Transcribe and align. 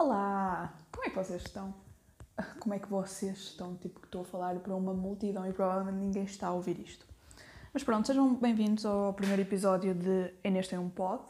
Olá! 0.00 0.78
Como 0.92 1.06
é 1.06 1.10
que 1.10 1.16
vocês 1.16 1.42
estão? 1.42 1.74
Como 2.60 2.72
é 2.72 2.78
que 2.78 2.88
vocês 2.88 3.36
estão? 3.36 3.74
Tipo, 3.78 3.98
que 3.98 4.06
estou 4.06 4.20
a 4.20 4.24
falar 4.24 4.56
para 4.60 4.72
uma 4.72 4.94
multidão 4.94 5.44
e 5.44 5.52
provavelmente 5.52 5.96
ninguém 5.96 6.22
está 6.22 6.46
a 6.46 6.52
ouvir 6.52 6.78
isto. 6.78 7.04
Mas 7.74 7.82
pronto, 7.82 8.06
sejam 8.06 8.32
bem-vindos 8.36 8.86
ao 8.86 9.12
primeiro 9.12 9.42
episódio 9.42 9.92
de 9.96 10.32
Inês 10.44 10.68
tem 10.68 10.78
um 10.78 10.88
pod. 10.88 11.24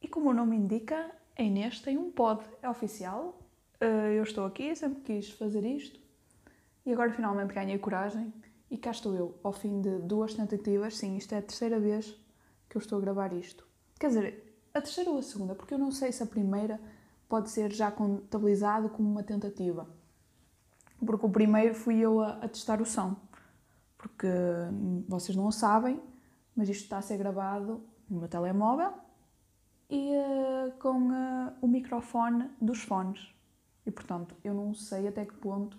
E 0.00 0.06
como 0.06 0.30
o 0.30 0.32
nome 0.32 0.54
indica, 0.54 1.10
a 1.36 1.42
Inês 1.42 1.80
tem 1.80 1.98
um 1.98 2.12
pod. 2.12 2.44
É 2.62 2.70
oficial. 2.70 3.36
Eh, 3.80 4.14
Eu 4.16 4.22
estou 4.22 4.46
aqui, 4.46 4.76
sempre 4.76 5.00
quis 5.00 5.28
fazer 5.30 5.64
isto. 5.64 5.98
E 6.86 6.92
agora 6.92 7.12
finalmente 7.12 7.52
ganhei 7.52 7.76
coragem. 7.76 8.32
E 8.70 8.78
cá 8.78 8.92
estou 8.92 9.16
eu, 9.16 9.36
ao 9.42 9.52
fim 9.52 9.80
de 9.80 9.98
duas 9.98 10.32
tentativas. 10.32 10.96
Sim, 10.96 11.16
isto 11.16 11.34
é 11.34 11.38
a 11.38 11.42
terceira 11.42 11.80
vez 11.80 12.06
que 12.68 12.76
eu 12.76 12.80
estou 12.80 12.98
a 12.98 13.00
gravar 13.00 13.32
isto. 13.32 13.66
Quer 13.98 14.10
dizer, 14.10 14.60
a 14.72 14.80
terceira 14.80 15.10
ou 15.10 15.18
a 15.18 15.22
segunda, 15.22 15.56
porque 15.56 15.74
eu 15.74 15.78
não 15.78 15.90
sei 15.90 16.12
se 16.12 16.22
a 16.22 16.26
primeira 16.26 16.78
pode 17.28 17.50
ser 17.50 17.72
já 17.72 17.90
contabilizado 17.90 18.88
como 18.88 19.10
uma 19.10 19.22
tentativa. 19.22 19.88
Porque 21.04 21.26
o 21.26 21.30
primeiro 21.30 21.74
fui 21.74 21.98
eu 21.98 22.20
a, 22.20 22.30
a 22.38 22.48
testar 22.48 22.80
o 22.80 22.86
som. 22.86 23.16
Porque 23.96 24.26
hum, 24.26 25.04
vocês 25.08 25.36
não 25.36 25.46
o 25.46 25.52
sabem, 25.52 26.00
mas 26.56 26.68
isto 26.68 26.84
está 26.84 26.98
a 26.98 27.02
ser 27.02 27.18
gravado 27.18 27.82
no 28.08 28.20
meu 28.20 28.28
telemóvel 28.28 28.92
e 29.90 30.12
eh, 30.12 30.72
com 30.78 31.12
eh, 31.12 31.52
o 31.60 31.66
microfone 31.66 32.50
dos 32.60 32.82
fones. 32.82 33.32
E 33.86 33.90
portanto, 33.90 34.36
eu 34.44 34.54
não 34.54 34.74
sei 34.74 35.08
até 35.08 35.24
que 35.24 35.34
ponto 35.34 35.78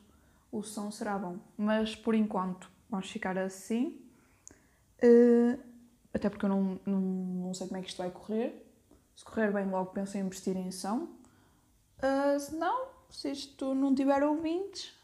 o 0.51 0.63
som 0.63 0.89
será 0.89 1.17
bom. 1.17 1.37
Mas 1.57 1.95
por 1.95 2.15
enquanto, 2.15 2.71
vamos 2.89 3.09
ficar 3.09 3.37
assim. 3.37 4.01
Eh, 5.01 5.59
até 6.13 6.29
porque 6.29 6.45
eu 6.45 6.49
não, 6.49 6.79
não, 6.85 6.99
não 6.99 7.53
sei 7.53 7.67
como 7.67 7.77
é 7.79 7.81
que 7.83 7.89
isto 7.89 7.97
vai 7.97 8.09
correr. 8.09 8.65
Se 9.15 9.23
correr 9.23 9.51
bem, 9.51 9.69
logo 9.69 9.91
penso 9.91 10.17
em 10.17 10.21
investir 10.21 10.57
em 10.57 10.71
som. 10.71 11.07
Uh, 11.99 12.39
se 12.39 12.55
não, 12.55 12.87
se 13.09 13.31
isto 13.31 13.75
não 13.75 13.93
tiver 13.93 14.23
ouvintes, 14.23 14.97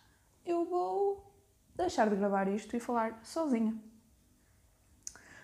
eu 0.46 0.66
vou 0.66 1.34
deixar 1.76 2.10
de 2.10 2.16
gravar 2.16 2.48
isto 2.48 2.76
e 2.76 2.80
falar 2.80 3.20
sozinha. 3.24 3.76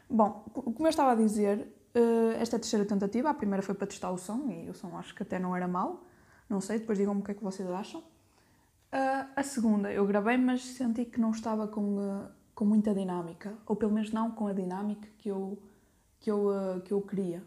Bom, 0.10 0.46
como 0.54 0.86
eu 0.86 0.90
estava 0.90 1.12
a 1.12 1.16
dizer, 1.16 1.60
uh, 1.96 2.32
esta 2.40 2.56
é 2.56 2.58
a 2.58 2.60
terceira 2.60 2.86
tentativa. 2.86 3.30
A 3.30 3.34
primeira 3.34 3.62
foi 3.62 3.76
para 3.76 3.88
testar 3.88 4.12
o 4.12 4.18
som 4.18 4.50
e 4.50 4.70
o 4.70 4.74
som 4.74 4.98
acho 4.98 5.14
que 5.16 5.24
até 5.24 5.40
não 5.40 5.56
era 5.56 5.68
mau. 5.68 6.04
Não 6.50 6.60
sei, 6.60 6.80
depois 6.80 6.98
digam-me 6.98 7.22
o 7.22 7.24
que 7.24 7.32
é 7.32 7.34
que 7.34 7.44
vocês 7.44 7.70
acham. 7.70 8.02
Uh, 8.02 9.26
a 9.36 9.44
segunda 9.44 9.92
eu 9.92 10.06
gravei, 10.06 10.38
mas 10.38 10.64
senti 10.64 11.06
que 11.06 11.20
não 11.20 11.32
estava 11.32 11.66
com, 11.68 11.98
uh, 11.98 12.28
com 12.54 12.66
muita 12.66 12.94
dinâmica. 12.94 13.58
Ou 13.66 13.76
pelo 13.76 13.94
menos 13.94 14.12
não 14.12 14.32
com 14.32 14.48
a 14.48 14.54
dinâmica 14.54 15.08
que 15.18 15.30
eu, 15.30 15.58
que 16.20 16.30
eu, 16.30 16.48
uh, 16.48 16.82
que 16.82 16.92
eu 16.92 17.02
queria. 17.02 17.42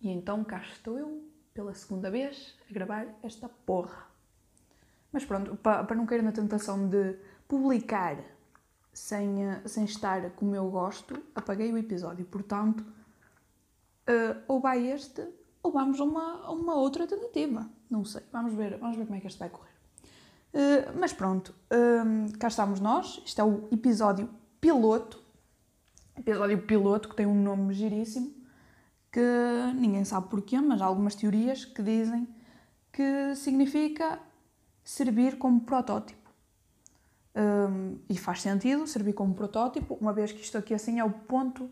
E 0.00 0.10
então 0.10 0.42
cá 0.42 0.58
estou 0.58 0.98
eu, 0.98 1.22
pela 1.54 1.72
segunda 1.72 2.10
vez, 2.10 2.52
a 2.68 2.74
gravar 2.74 3.06
esta 3.22 3.48
porra. 3.48 4.08
Mas 5.12 5.24
pronto, 5.24 5.54
para, 5.56 5.94
não 5.94 6.04
cair 6.04 6.22
na 6.22 6.32
tentação 6.32 6.88
de 6.88 7.16
publicar 7.46 8.18
sem, 8.92 9.48
uh, 9.48 9.68
sem 9.68 9.84
estar 9.84 10.30
como 10.30 10.56
eu 10.56 10.68
gosto, 10.68 11.22
apaguei 11.32 11.72
o 11.72 11.78
episódio. 11.78 12.26
Portanto, 12.26 12.80
uh, 12.80 14.42
ou 14.48 14.60
vai 14.60 14.90
este, 14.90 15.24
ou 15.62 15.70
vamos 15.70 16.00
a 16.00 16.04
uma, 16.04 16.50
uma 16.50 16.74
outra 16.74 17.06
tentativa. 17.06 17.70
Não 17.88 18.04
sei, 18.04 18.22
vamos 18.32 18.52
ver, 18.54 18.76
vamos 18.78 18.96
ver 18.96 19.04
como 19.04 19.16
é 19.16 19.20
que 19.20 19.28
este 19.28 19.38
vai 19.38 19.48
correr. 19.48 19.70
Uh, 20.52 20.98
mas 20.98 21.12
pronto, 21.12 21.54
um, 21.72 22.32
cá 22.32 22.48
estamos 22.48 22.80
nós. 22.80 23.22
Isto 23.24 23.40
é 23.40 23.44
o 23.44 23.68
episódio 23.70 24.28
piloto. 24.60 25.22
Episódio 26.16 26.60
piloto 26.62 27.08
que 27.08 27.14
tem 27.14 27.26
um 27.26 27.40
nome 27.40 27.74
giríssimo 27.74 28.33
que 29.14 29.20
ninguém 29.76 30.04
sabe 30.04 30.26
porquê, 30.28 30.60
mas 30.60 30.82
há 30.82 30.86
algumas 30.86 31.14
teorias 31.14 31.64
que 31.64 31.80
dizem 31.80 32.26
que 32.90 33.36
significa 33.36 34.18
servir 34.82 35.38
como 35.38 35.60
protótipo. 35.60 36.28
Um, 37.36 37.98
e 38.08 38.18
faz 38.18 38.42
sentido 38.42 38.88
servir 38.88 39.12
como 39.12 39.32
protótipo, 39.32 39.96
uma 40.00 40.12
vez 40.12 40.32
que 40.32 40.40
isto 40.40 40.58
aqui 40.58 40.74
assim 40.74 40.98
é 40.98 41.04
o 41.04 41.10
ponto 41.10 41.70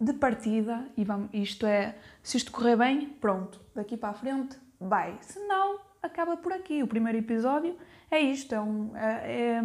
de 0.00 0.12
partida 0.12 0.88
e 0.96 1.04
vamos, 1.04 1.30
isto 1.32 1.66
é, 1.66 1.96
se 2.22 2.36
isto 2.36 2.52
correr 2.52 2.76
bem, 2.76 3.08
pronto, 3.08 3.60
daqui 3.74 3.96
para 3.96 4.10
a 4.10 4.14
frente 4.14 4.56
vai. 4.80 5.18
Se 5.20 5.40
não, 5.48 5.80
acaba 6.00 6.36
por 6.36 6.52
aqui. 6.52 6.80
O 6.84 6.86
primeiro 6.86 7.18
episódio 7.18 7.76
é 8.08 8.20
isto, 8.20 8.54
é, 8.54 8.60
um, 8.60 8.96
é, 8.96 9.62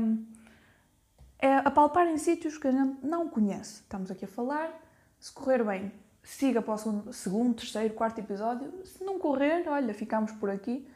é, 1.40 1.48
é 1.48 1.56
apalpar 1.58 2.08
em 2.08 2.18
sítios 2.18 2.58
que 2.58 2.68
a 2.68 2.72
gente 2.72 3.06
não 3.06 3.30
conhece. 3.30 3.82
Estamos 3.82 4.10
aqui 4.10 4.26
a 4.26 4.28
falar, 4.28 4.72
se 5.20 5.32
correr 5.32 5.64
bem, 5.64 5.92
siga 6.24 6.62
para 6.62 6.74
o 6.74 6.78
segundo, 6.78 7.14
segundo, 7.14 7.54
terceiro, 7.56 7.94
quarto 7.94 8.20
episódio. 8.20 8.72
Se 8.86 9.04
não 9.04 9.20
correr, 9.20 9.68
olha, 9.68 9.94
ficamos 9.94 10.32
por 10.32 10.50
aqui. 10.50 10.88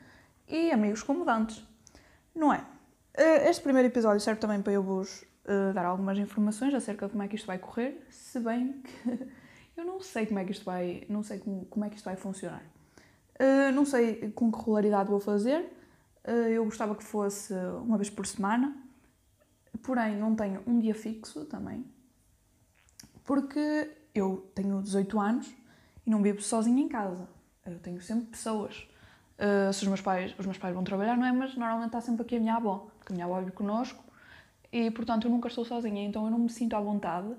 E 0.48 0.72
amigos 0.72 1.04
comodantes. 1.04 1.64
Não 2.34 2.54
é? 2.54 2.66
Este 3.50 3.62
primeiro 3.62 3.88
episódio 3.88 4.22
serve 4.22 4.40
também 4.40 4.62
para 4.62 4.72
eu 4.72 4.82
vos 4.82 5.26
uh, 5.48 5.74
dar 5.74 5.86
algumas 5.86 6.18
informações 6.18 6.74
acerca 6.74 7.08
de 7.08 7.12
como 7.12 7.24
é 7.24 7.28
que 7.28 7.36
isto 7.36 7.48
vai 7.48 7.58
correr, 7.58 8.06
se 8.10 8.40
bem 8.40 8.82
que 8.82 9.30
eu 9.76 9.84
não 9.84 10.00
sei 10.00 10.26
como 10.26 10.40
é 10.40 10.46
que 10.46 10.52
isto 10.52 10.64
vai, 10.64 11.04
não 11.10 11.24
sei 11.24 11.40
como, 11.40 11.66
como 11.66 11.84
é 11.84 11.90
que 11.90 11.96
isto 11.96 12.06
vai 12.06 12.16
funcionar. 12.16 12.64
Uh, 13.40 13.72
não 13.74 13.86
sei 13.86 14.32
com 14.32 14.52
que 14.52 14.58
regularidade 14.58 15.10
vou 15.10 15.20
fazer. 15.20 15.74
Eu 16.54 16.66
gostava 16.66 16.94
que 16.94 17.06
fosse 17.06 17.54
uma 17.54 17.96
vez 17.98 18.10
por 18.10 18.28
semana, 18.28 18.76
porém 19.82 20.18
não 20.18 20.36
tenho 20.36 20.62
um 20.68 20.78
dia 20.78 20.94
fixo 20.94 21.46
também, 21.46 21.86
porque 23.24 23.90
eu 24.18 24.50
tenho 24.56 24.82
18 24.82 25.20
anos 25.20 25.56
e 26.06 26.10
não 26.10 26.22
vivo 26.22 26.42
sozinha 26.42 26.82
em 26.82 26.88
casa. 26.88 27.28
Eu 27.66 27.80
tenho 27.80 28.02
sempre 28.02 28.28
pessoas. 28.28 28.88
Uh, 29.38 29.72
se 29.72 29.84
os 29.84 29.88
meus, 29.88 30.02
pais, 30.02 30.34
os 30.40 30.46
meus 30.46 30.58
pais 30.58 30.74
vão 30.74 30.84
trabalhar, 30.84 31.16
não 31.16 31.26
é? 31.26 31.32
Mas 31.32 31.56
normalmente 31.56 31.88
está 31.88 32.02
sempre 32.02 32.24
aqui 32.24 32.38
a 32.38 32.40
minha 32.40 32.56
avó, 32.56 32.88
porque 32.98 33.14
a 33.14 33.16
minha 33.16 33.26
avó 33.26 33.40
vive 33.40 33.52
connosco 33.52 34.04
e, 34.72 34.90
portanto, 34.90 35.28
eu 35.28 35.32
nunca 35.32 35.48
estou 35.48 35.64
sozinha. 35.64 36.04
Então 36.06 36.26
eu 36.26 36.32
não 36.32 36.40
me 36.40 36.50
sinto 36.50 36.76
à 36.76 36.80
vontade 36.80 37.36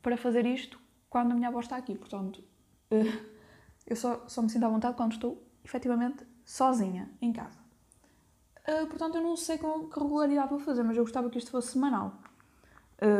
para 0.00 0.16
fazer 0.16 0.46
isto 0.46 0.80
quando 1.10 1.32
a 1.32 1.34
minha 1.34 1.48
avó 1.48 1.60
está 1.60 1.76
aqui. 1.76 1.94
Portanto, 1.94 2.42
uh, 2.90 3.20
eu 3.86 3.96
só, 3.96 4.24
só 4.28 4.40
me 4.40 4.48
sinto 4.48 4.64
à 4.64 4.68
vontade 4.68 4.96
quando 4.96 5.12
estou, 5.12 5.42
efetivamente, 5.64 6.24
sozinha 6.44 7.10
em 7.20 7.32
casa. 7.32 7.58
Uh, 8.60 8.86
portanto, 8.86 9.16
eu 9.16 9.22
não 9.22 9.36
sei 9.36 9.58
com 9.58 9.88
que 9.88 9.98
regularidade 9.98 10.48
vou 10.48 10.60
fazer, 10.60 10.82
mas 10.84 10.96
eu 10.96 11.02
gostava 11.02 11.28
que 11.28 11.38
isto 11.38 11.50
fosse 11.50 11.72
semanal. 11.72 12.14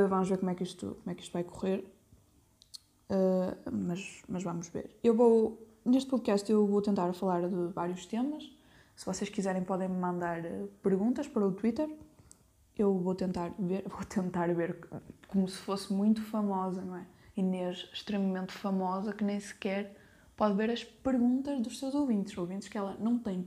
vamos 0.08 0.28
ver 0.28 0.38
como 0.38 0.50
é 0.50 0.54
que 0.54 0.62
isto, 0.62 0.96
como 1.02 1.10
é 1.10 1.14
que 1.14 1.22
isto 1.22 1.32
vai 1.32 1.44
correr. 1.44 2.00
Uh, 3.10 3.71
mas, 3.72 4.22
mas 4.28 4.43
vamos 4.44 4.69
ver. 4.69 4.97
Eu 5.03 5.15
vou, 5.15 5.66
neste 5.84 6.09
podcast, 6.09 6.50
eu 6.50 6.65
vou 6.65 6.81
tentar 6.81 7.12
falar 7.12 7.48
de 7.48 7.72
vários 7.75 8.06
temas. 8.06 8.48
Se 8.94 9.04
vocês 9.04 9.28
quiserem, 9.28 9.65
podem 9.65 9.88
me 9.88 9.98
mandar 9.98 10.43
perguntas 10.82 11.26
para 11.26 11.44
o 11.44 11.50
Twitter. 11.50 11.91
Eu 12.78 12.97
vou 12.97 13.15
tentar 13.15 13.53
ver, 13.59 13.82
vou 13.91 14.04
tentar 14.04 14.54
ver 14.54 14.78
como 15.26 15.49
se 15.49 15.59
fosse 15.59 15.93
muito 15.93 16.22
famosa, 16.22 16.82
não 16.82 16.97
é? 16.97 17.06
Inês, 17.37 17.88
extremamente 17.93 18.53
famosa, 18.53 19.12
que 19.12 19.25
nem 19.25 19.41
sequer 19.41 19.97
pode 20.37 20.54
ver 20.54 20.70
as 20.70 20.84
perguntas 20.84 21.60
dos 21.60 21.78
seus 21.78 21.94
ouvintes, 21.94 22.37
ouvintes 22.38 22.69
que 22.69 22.78
ela 22.78 22.97
não 22.99 23.19
tem, 23.19 23.47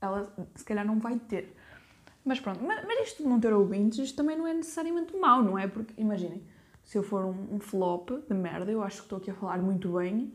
ela 0.00 0.34
se 0.54 0.64
calhar 0.64 0.84
não 0.84 0.98
vai 0.98 1.16
ter. 1.16 1.54
Mas 2.24 2.40
pronto, 2.40 2.62
mas, 2.64 2.84
mas 2.84 3.08
isto 3.08 3.22
de 3.22 3.28
não 3.28 3.38
ter 3.38 3.52
ouvintes, 3.52 3.98
isto 3.98 4.16
também 4.16 4.36
não 4.36 4.46
é 4.46 4.52
necessariamente 4.52 5.16
mau, 5.16 5.42
não 5.42 5.58
é? 5.58 5.68
Porque, 5.68 5.94
imaginem, 5.96 6.42
se 6.88 6.96
eu 6.96 7.02
for 7.02 7.22
um, 7.22 7.56
um, 7.56 7.60
flop 7.60 8.08
de 8.26 8.34
merda, 8.34 8.72
eu 8.72 8.82
acho 8.82 8.96
que 8.96 9.02
estou 9.02 9.18
aqui 9.18 9.30
a 9.30 9.34
falar 9.34 9.58
muito 9.58 9.98
bem 9.98 10.32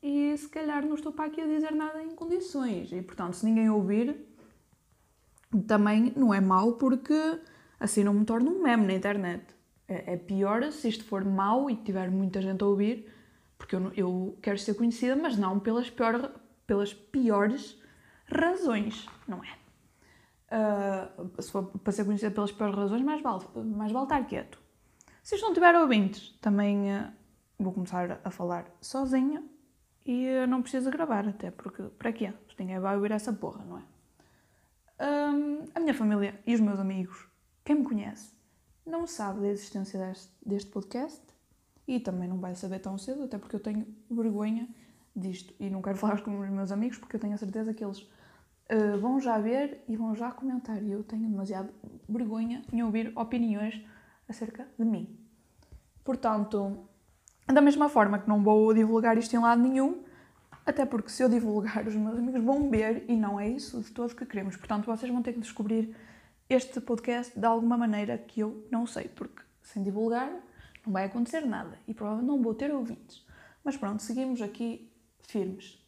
e 0.00 0.32
se 0.36 0.48
calhar 0.48 0.86
não 0.86 0.94
estou 0.94 1.12
para 1.12 1.24
aqui 1.24 1.40
a 1.40 1.44
dizer 1.44 1.72
nada 1.72 2.00
em 2.00 2.14
condições. 2.14 2.92
E 2.92 3.02
portanto, 3.02 3.34
se 3.34 3.44
ninguém 3.44 3.68
ouvir, 3.68 4.16
também 5.66 6.12
não 6.14 6.32
é 6.32 6.40
mau 6.40 6.74
porque 6.74 7.40
assim 7.80 8.04
não 8.04 8.14
me 8.14 8.24
torno 8.24 8.52
um 8.52 8.62
meme 8.62 8.86
na 8.86 8.94
internet. 8.94 9.44
É, 9.88 10.12
é 10.12 10.16
pior 10.16 10.70
se 10.70 10.88
isto 10.88 11.02
for 11.02 11.24
mau 11.24 11.68
e 11.68 11.74
tiver 11.74 12.08
muita 12.12 12.40
gente 12.40 12.62
a 12.62 12.66
ouvir, 12.68 13.12
porque 13.58 13.74
eu, 13.74 13.92
eu 13.96 14.38
quero 14.40 14.60
ser 14.60 14.74
conhecida, 14.74 15.16
mas 15.16 15.36
não 15.36 15.58
pelas, 15.58 15.90
pior, 15.90 16.30
pelas 16.64 16.94
piores 16.94 17.76
razões, 18.26 19.08
não 19.26 19.42
é? 19.42 19.58
Uh, 20.54 21.42
se 21.42 21.50
for 21.50 21.64
para 21.64 21.92
ser 21.92 22.04
conhecida 22.04 22.30
pelas 22.30 22.52
piores 22.52 22.76
razões, 22.76 23.02
mais 23.02 23.20
vale, 23.20 23.42
mais 23.56 23.90
vale 23.90 24.04
estar 24.04 24.24
quieto. 24.28 24.61
Se 25.22 25.36
isto 25.36 25.46
não 25.46 25.54
tiver 25.54 25.74
ouvintes, 25.76 26.36
também 26.40 26.92
uh, 26.92 27.12
vou 27.58 27.72
começar 27.72 28.20
a 28.24 28.30
falar 28.30 28.66
sozinha 28.80 29.42
e 30.04 30.26
uh, 30.26 30.46
não 30.48 30.62
preciso 30.62 30.90
gravar, 30.90 31.28
até 31.28 31.50
porque 31.50 31.82
para 31.96 32.12
quê? 32.12 32.32
Se 32.48 32.58
ninguém 32.58 32.80
vai 32.80 32.96
ouvir 32.96 33.12
essa 33.12 33.32
porra, 33.32 33.64
não 33.64 33.78
é? 33.78 33.82
Um, 35.00 35.64
a 35.74 35.80
minha 35.80 35.94
família 35.94 36.40
e 36.46 36.54
os 36.54 36.60
meus 36.60 36.78
amigos, 36.78 37.26
quem 37.64 37.76
me 37.76 37.84
conhece, 37.84 38.32
não 38.84 39.06
sabe 39.06 39.40
da 39.40 39.48
existência 39.48 39.98
deste, 39.98 40.32
deste 40.44 40.70
podcast 40.70 41.22
e 41.86 42.00
também 42.00 42.28
não 42.28 42.38
vai 42.38 42.54
saber 42.54 42.80
tão 42.80 42.98
cedo, 42.98 43.22
até 43.22 43.38
porque 43.38 43.54
eu 43.54 43.60
tenho 43.60 43.86
vergonha 44.10 44.68
disto 45.14 45.54
e 45.60 45.70
não 45.70 45.82
quero 45.82 45.98
falar 45.98 46.22
com 46.22 46.38
os 46.38 46.50
meus 46.50 46.72
amigos 46.72 46.98
porque 46.98 47.16
eu 47.16 47.20
tenho 47.20 47.34
a 47.34 47.38
certeza 47.38 47.72
que 47.72 47.84
eles 47.84 48.00
uh, 48.00 48.98
vão 49.00 49.20
já 49.20 49.38
ver 49.38 49.84
e 49.86 49.96
vão 49.96 50.16
já 50.16 50.32
comentar 50.32 50.82
e 50.82 50.90
eu 50.90 51.04
tenho 51.04 51.28
demasiado 51.28 51.72
vergonha 52.08 52.64
em 52.72 52.82
ouvir 52.82 53.12
opiniões 53.14 53.80
acerca 54.28 54.66
de 54.78 54.84
mim. 54.84 55.18
Portanto, 56.04 56.88
da 57.46 57.60
mesma 57.60 57.88
forma 57.88 58.18
que 58.18 58.28
não 58.28 58.42
vou 58.42 58.72
divulgar 58.74 59.16
isto 59.18 59.34
em 59.34 59.38
lado 59.38 59.62
nenhum, 59.62 60.02
Até 60.64 60.86
porque 60.86 61.10
se 61.10 61.22
eu 61.22 61.28
divulgar, 61.28 61.86
os 61.86 61.94
meus 61.94 62.16
amigos 62.16 62.42
vão 62.42 62.70
ver 62.70 63.04
e 63.08 63.16
não 63.16 63.38
é 63.38 63.48
isso 63.48 63.80
de 63.80 63.90
todo 63.90 64.14
que 64.14 64.24
queremos. 64.24 64.56
Portanto, 64.56 64.86
vocês 64.86 65.10
vão 65.10 65.22
ter 65.22 65.32
que 65.32 65.40
descobrir 65.40 65.94
este 66.48 66.80
podcast 66.80 67.38
de 67.38 67.44
alguma 67.44 67.76
maneira 67.76 68.16
que 68.16 68.40
eu 68.40 68.66
não 68.70 68.86
sei, 68.86 69.08
porque 69.08 69.42
sem 69.62 69.82
divulgar 69.82 70.30
não 70.84 70.92
vai 70.92 71.04
acontecer 71.04 71.40
nada 71.46 71.78
e 71.86 71.94
provavelmente 71.94 72.28
não 72.28 72.42
vou 72.42 72.54
ter 72.54 72.72
ouvintes. 72.72 73.26
Mas 73.64 73.76
pronto, 73.76 74.02
seguimos 74.02 74.40
aqui 74.40 74.90
firmes. 75.22 75.80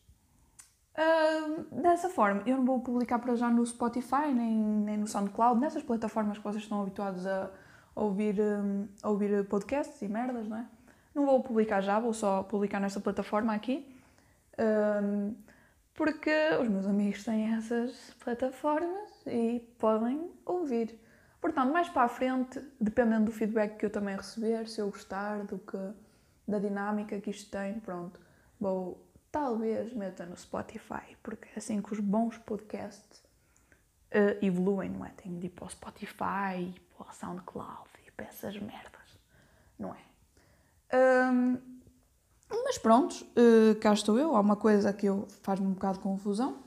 Uh, 0.97 1.83
dessa 1.83 2.09
forma, 2.09 2.43
eu 2.47 2.57
não 2.57 2.65
vou 2.65 2.81
publicar 2.81 3.19
para 3.19 3.35
já 3.35 3.51
no 3.51 3.67
Spotify 3.67 4.33
nem, 4.33 4.57
nem 4.57 4.97
no 4.97 5.07
SoundCloud, 5.07 5.61
nessas 5.61 5.83
plataformas 5.83 6.39
que 6.39 6.45
vocês 6.45 6.63
estão 6.63 6.81
habituados 6.83 7.27
a 7.27 7.51
ouvir, 7.94 8.41
um, 8.41 8.88
a 9.02 9.08
ouvir 9.08 9.44
podcasts 9.46 10.00
e 10.02 10.08
merdas, 10.08 10.49
não 10.49 10.58
é? 10.58 10.67
Não 11.14 11.26
vou 11.26 11.43
publicar 11.43 11.81
já, 11.81 12.00
vou 12.00 12.12
só 12.12 12.43
publicar 12.43 12.81
nesta 12.81 13.00
plataforma 13.00 13.55
aqui. 13.55 13.87
Um, 14.58 15.35
porque 15.94 16.32
os 16.61 16.69
meus 16.69 16.87
amigos 16.87 17.23
têm 17.25 17.55
essas 17.55 18.14
plataformas 18.23 19.11
e 19.26 19.61
podem 19.79 20.29
ouvir. 20.44 20.99
Portanto, 21.41 21.73
mais 21.73 21.88
para 21.88 22.02
a 22.02 22.08
frente, 22.08 22.61
dependendo 22.81 23.26
do 23.26 23.32
feedback 23.32 23.76
que 23.76 23.87
eu 23.87 23.91
também 23.91 24.17
receber, 24.17 24.67
se 24.67 24.81
eu 24.81 24.91
gostar 24.91 25.44
do 25.44 25.58
que, 25.58 25.79
da 26.49 26.58
dinâmica 26.58 27.20
que 27.20 27.31
isto 27.31 27.50
tem, 27.50 27.79
pronto, 27.81 28.19
vou 28.58 29.06
talvez 29.31 29.93
meta 29.93 30.25
no 30.26 30.37
Spotify, 30.37 31.17
porque 31.23 31.49
é 31.55 31.58
assim 31.58 31.82
que 31.82 31.93
os 31.93 32.00
bons 32.00 32.38
podcasts 32.38 33.24
uh, 34.15 34.45
evoluem, 34.45 34.91
não 34.91 35.05
é? 35.05 35.11
Tenho 35.11 35.39
de 35.39 35.47
ir 35.47 35.51
para 35.51 35.67
o 35.67 35.71
Spotify, 35.71 36.75
para 36.97 37.09
o 37.09 37.13
SoundCloud 37.13 37.89
e 38.07 38.11
para 38.13 38.27
essas 38.27 38.57
merdas, 38.59 39.19
não 39.79 39.95
é? 39.95 39.99
Um, 41.33 41.59
mas 42.65 42.79
pronto, 42.79 43.27
uh, 43.37 43.75
cá 43.81 43.93
estou 43.93 44.19
eu. 44.19 44.37
Há 44.37 44.41
uma 44.41 44.57
coisa 44.57 44.93
que 44.93 45.07
eu 45.07 45.27
faz-me 45.43 45.67
um 45.67 45.73
bocado 45.73 45.99
de 45.99 46.05
confusão, 46.05 46.63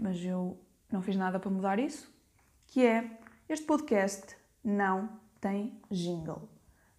mas 0.00 0.24
eu 0.24 0.58
não 0.90 1.02
fiz 1.02 1.16
nada 1.16 1.38
para 1.38 1.50
mudar 1.50 1.78
isso, 1.78 2.10
que 2.66 2.84
é 2.84 3.18
este 3.48 3.66
podcast 3.66 4.36
não 4.64 5.08
tem 5.40 5.78
jingle. 5.90 6.48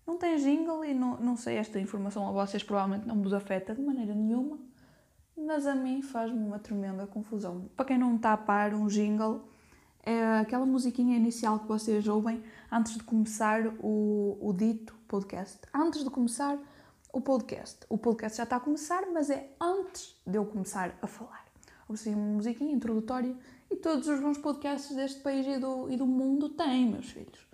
Não 0.06 0.18
tem 0.18 0.38
jingle 0.38 0.86
e 0.86 0.94
não, 0.94 1.18
não 1.20 1.36
sei, 1.36 1.58
esta 1.58 1.80
informação 1.80 2.28
a 2.28 2.32
vocês 2.32 2.64
provavelmente 2.64 3.08
não 3.08 3.22
vos 3.22 3.34
afeta 3.34 3.76
de 3.76 3.82
maneira 3.82 4.14
nenhuma, 4.14 4.60
mas 5.38 5.66
a 5.66 5.74
mim 5.74 6.02
faz-me 6.02 6.44
uma 6.44 6.60
tremenda 6.60 7.08
confusão. 7.08 7.70
Para 7.76 7.86
quem 7.86 7.98
não 7.98 8.16
está 8.16 8.34
a 8.34 8.38
par, 8.38 8.74
um 8.74 8.88
jingle 8.88 9.49
é 10.10 10.40
aquela 10.40 10.66
musiquinha 10.66 11.16
inicial 11.16 11.60
que 11.60 11.68
vocês 11.68 12.08
ouvem 12.08 12.44
antes 12.72 12.94
de 12.94 13.04
começar 13.04 13.68
o, 13.80 14.38
o 14.42 14.52
dito 14.54 14.96
podcast. 15.08 15.60
Antes 15.72 16.04
de 16.04 16.10
começar 16.10 16.58
o 17.14 17.22
podcast. 17.22 17.78
O 17.88 17.98
podcast 17.98 18.38
já 18.38 18.44
está 18.44 18.56
a 18.56 18.60
começar, 18.60 19.06
mas 19.12 19.30
é 19.30 19.56
antes 19.62 20.20
de 20.26 20.36
eu 20.36 20.46
começar 20.46 20.98
a 21.00 21.06
falar. 21.06 21.46
Ouvi 21.88 22.10
uma 22.10 22.34
musiquinha 22.34 22.74
introdutória 22.74 23.36
e 23.70 23.76
todos 23.76 24.08
os 24.08 24.20
bons 24.20 24.40
podcasts 24.40 24.96
deste 24.96 25.22
país 25.22 25.46
e 25.46 25.60
do, 25.60 25.92
e 25.92 25.96
do 25.96 26.08
mundo 26.08 26.50
têm, 26.50 26.90
meus 26.90 27.12
filhos. 27.12 27.48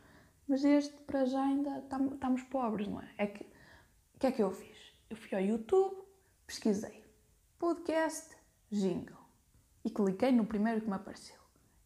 Mas 0.47 0.63
este, 0.63 0.93
para 1.03 1.25
já, 1.25 1.43
ainda 1.43 1.79
estamos 1.79 2.43
pobres, 2.43 2.87
não 2.87 3.01
é? 3.01 3.09
É 3.17 3.27
que, 3.27 3.43
o 3.43 4.19
que 4.19 4.27
é 4.27 4.31
que 4.31 4.41
eu 4.41 4.51
fiz? 4.51 4.77
Eu 5.09 5.17
fui 5.17 5.37
ao 5.37 5.43
YouTube, 5.43 5.97
pesquisei 6.47 7.03
podcast 7.59 8.35
jingle 8.71 9.17
e 9.83 9.89
cliquei 9.89 10.31
no 10.31 10.45
primeiro 10.45 10.81
que 10.81 10.87
me 10.87 10.93
apareceu. 10.93 11.44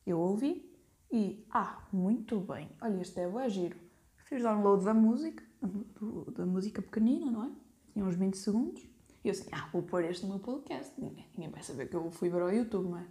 Eu 0.09 0.19
ouvi 0.19 0.67
e, 1.11 1.45
ah, 1.51 1.83
muito 1.94 2.39
bem, 2.39 2.67
olha, 2.81 3.00
este 3.00 3.19
é 3.19 3.27
o 3.27 3.47
giro. 3.47 3.77
Fiz 4.25 4.41
download 4.41 4.83
da 4.83 4.91
música, 4.91 5.44
do, 5.61 6.31
da 6.31 6.47
música 6.47 6.81
pequenina, 6.81 7.29
não 7.29 7.45
é? 7.45 7.51
Tinha 7.94 8.03
uns 8.03 8.15
20 8.15 8.35
segundos. 8.35 8.81
E 9.23 9.27
eu 9.27 9.31
assim, 9.31 9.47
ah, 9.51 9.69
vou 9.71 9.83
pôr 9.83 10.03
este 10.06 10.25
no 10.25 10.31
meu 10.31 10.39
podcast. 10.39 11.00
Ninguém, 11.00 11.27
ninguém 11.35 11.51
vai 11.51 11.61
saber 11.61 11.89
que 11.89 11.95
eu 11.95 12.09
fui 12.09 12.27
ver 12.27 12.41
ao 12.41 12.51
YouTube, 12.51 12.89
não 12.89 12.97
é? 12.97 13.06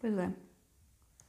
Pois 0.00 0.18
é. 0.18 0.34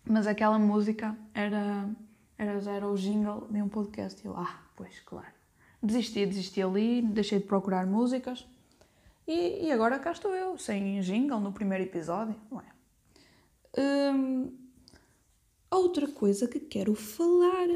Mas 0.06 0.26
aquela 0.26 0.58
música 0.58 1.16
era, 1.36 1.88
era 2.36 2.60
já 2.60 2.72
era 2.72 2.88
o 2.88 2.96
jingle 2.96 3.48
de 3.48 3.62
um 3.62 3.70
podcast. 3.70 4.24
E 4.24 4.28
eu, 4.28 4.36
ah, 4.36 4.64
pois, 4.76 5.00
claro. 5.02 5.34
Desisti, 5.84 6.26
desisti 6.26 6.64
ali, 6.64 7.04
deixei 7.04 7.38
de 7.38 7.46
procurar 7.46 7.86
músicas. 7.86 8.48
E, 9.28 9.68
e 9.68 9.72
agora 9.72 10.00
cá 10.00 10.12
estou 10.12 10.34
eu, 10.34 10.58
sem 10.58 11.00
jingle 11.02 11.40
no 11.40 11.52
primeiro 11.52 11.84
episódio, 11.84 12.36
não 12.50 12.60
é? 12.60 12.81
Hum, 13.78 14.52
outra 15.70 16.08
coisa 16.08 16.48
que 16.48 16.60
quero 16.60 16.94
falar 16.94 17.68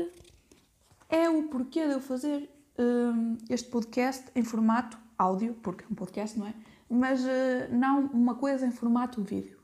é 1.10 1.30
o 1.30 1.44
porquê 1.44 1.88
de 1.88 1.94
eu 1.94 2.02
fazer 2.02 2.50
hum, 2.78 3.38
este 3.50 3.70
podcast 3.70 4.26
em 4.36 4.44
formato 4.44 4.98
áudio, 5.18 5.54
porque 5.64 5.84
é 5.84 5.88
um 5.90 5.96
podcast, 5.96 6.38
não 6.38 6.48
é? 6.48 6.54
Mas 6.90 7.22
uh, 7.22 7.28
não 7.72 8.08
uma 8.08 8.36
coisa 8.36 8.66
em 8.66 8.72
formato 8.72 9.22
vídeo. 9.22 9.58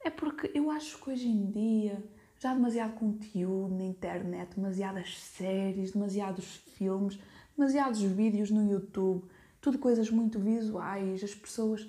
É 0.00 0.10
porque 0.10 0.50
eu 0.54 0.70
acho 0.70 0.98
que 0.98 1.10
hoje 1.10 1.28
em 1.28 1.50
dia 1.50 2.02
já 2.38 2.50
há 2.50 2.54
demasiado 2.54 2.94
conteúdo 2.94 3.74
na 3.74 3.84
internet, 3.84 4.54
demasiadas 4.54 5.18
séries, 5.18 5.92
demasiados 5.92 6.62
filmes, 6.76 7.18
demasiados 7.56 8.00
vídeos 8.00 8.50
no 8.50 8.70
YouTube, 8.70 9.24
tudo 9.60 9.78
coisas 9.78 10.10
muito 10.10 10.38
visuais. 10.38 11.22
As 11.24 11.34
pessoas, 11.34 11.88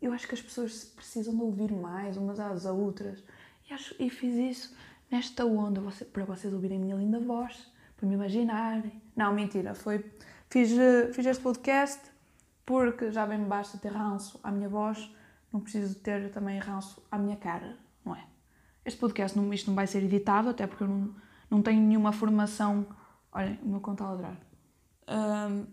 eu 0.00 0.12
acho 0.12 0.26
que 0.26 0.34
as 0.34 0.42
pessoas 0.42 0.84
precisam 0.84 1.34
de 1.34 1.42
ouvir 1.42 1.72
mais 1.72 2.16
umas 2.16 2.38
às 2.38 2.64
outras. 2.64 3.22
E, 3.68 3.74
acho, 3.74 3.94
e 3.98 4.08
fiz 4.08 4.34
isso 4.34 4.76
nesta 5.10 5.44
onda 5.44 5.80
para 6.12 6.24
vocês 6.24 6.52
ouvirem 6.52 6.78
a 6.78 6.80
minha 6.80 6.96
linda 6.96 7.18
voz, 7.20 7.70
para 7.96 8.06
me 8.06 8.14
imaginarem. 8.14 9.02
Não, 9.16 9.32
mentira, 9.32 9.74
foi. 9.74 10.04
Fiz, 10.48 10.70
eh, 10.72 11.12
fiz 11.12 11.26
este 11.26 11.42
podcast 11.42 12.00
porque 12.64 13.10
já 13.10 13.26
bem 13.26 13.38
me 13.38 13.46
basta 13.46 13.78
ter 13.78 13.92
ranço 13.92 14.38
à 14.42 14.50
minha 14.50 14.68
voz 14.68 15.10
não 15.52 15.60
preciso 15.60 15.94
ter 15.96 16.30
também 16.30 16.58
ranço 16.58 17.02
à 17.10 17.18
minha 17.18 17.36
cara, 17.36 17.76
não 18.04 18.14
é? 18.14 18.24
Este 18.84 18.98
podcast, 18.98 19.36
não, 19.36 19.52
isto 19.52 19.68
não 19.68 19.74
vai 19.74 19.86
ser 19.86 20.02
editado, 20.02 20.50
até 20.50 20.66
porque 20.66 20.82
eu 20.82 20.88
não, 20.88 21.14
não 21.50 21.62
tenho 21.62 21.80
nenhuma 21.80 22.12
formação. 22.12 22.86
Olhem, 23.32 23.58
o 23.62 23.68
meu 23.68 23.80
conta 23.80 24.04
a 24.04 24.10
ladrar. 24.10 24.36
Um, 25.08 25.66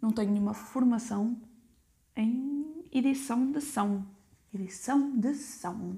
não 0.00 0.12
tenho 0.12 0.30
nenhuma 0.30 0.54
formação 0.54 1.40
em 2.16 2.57
edição 2.92 3.50
de 3.52 3.60
som. 3.60 4.04
Edição 4.52 5.18
de 5.18 5.34
som. 5.34 5.96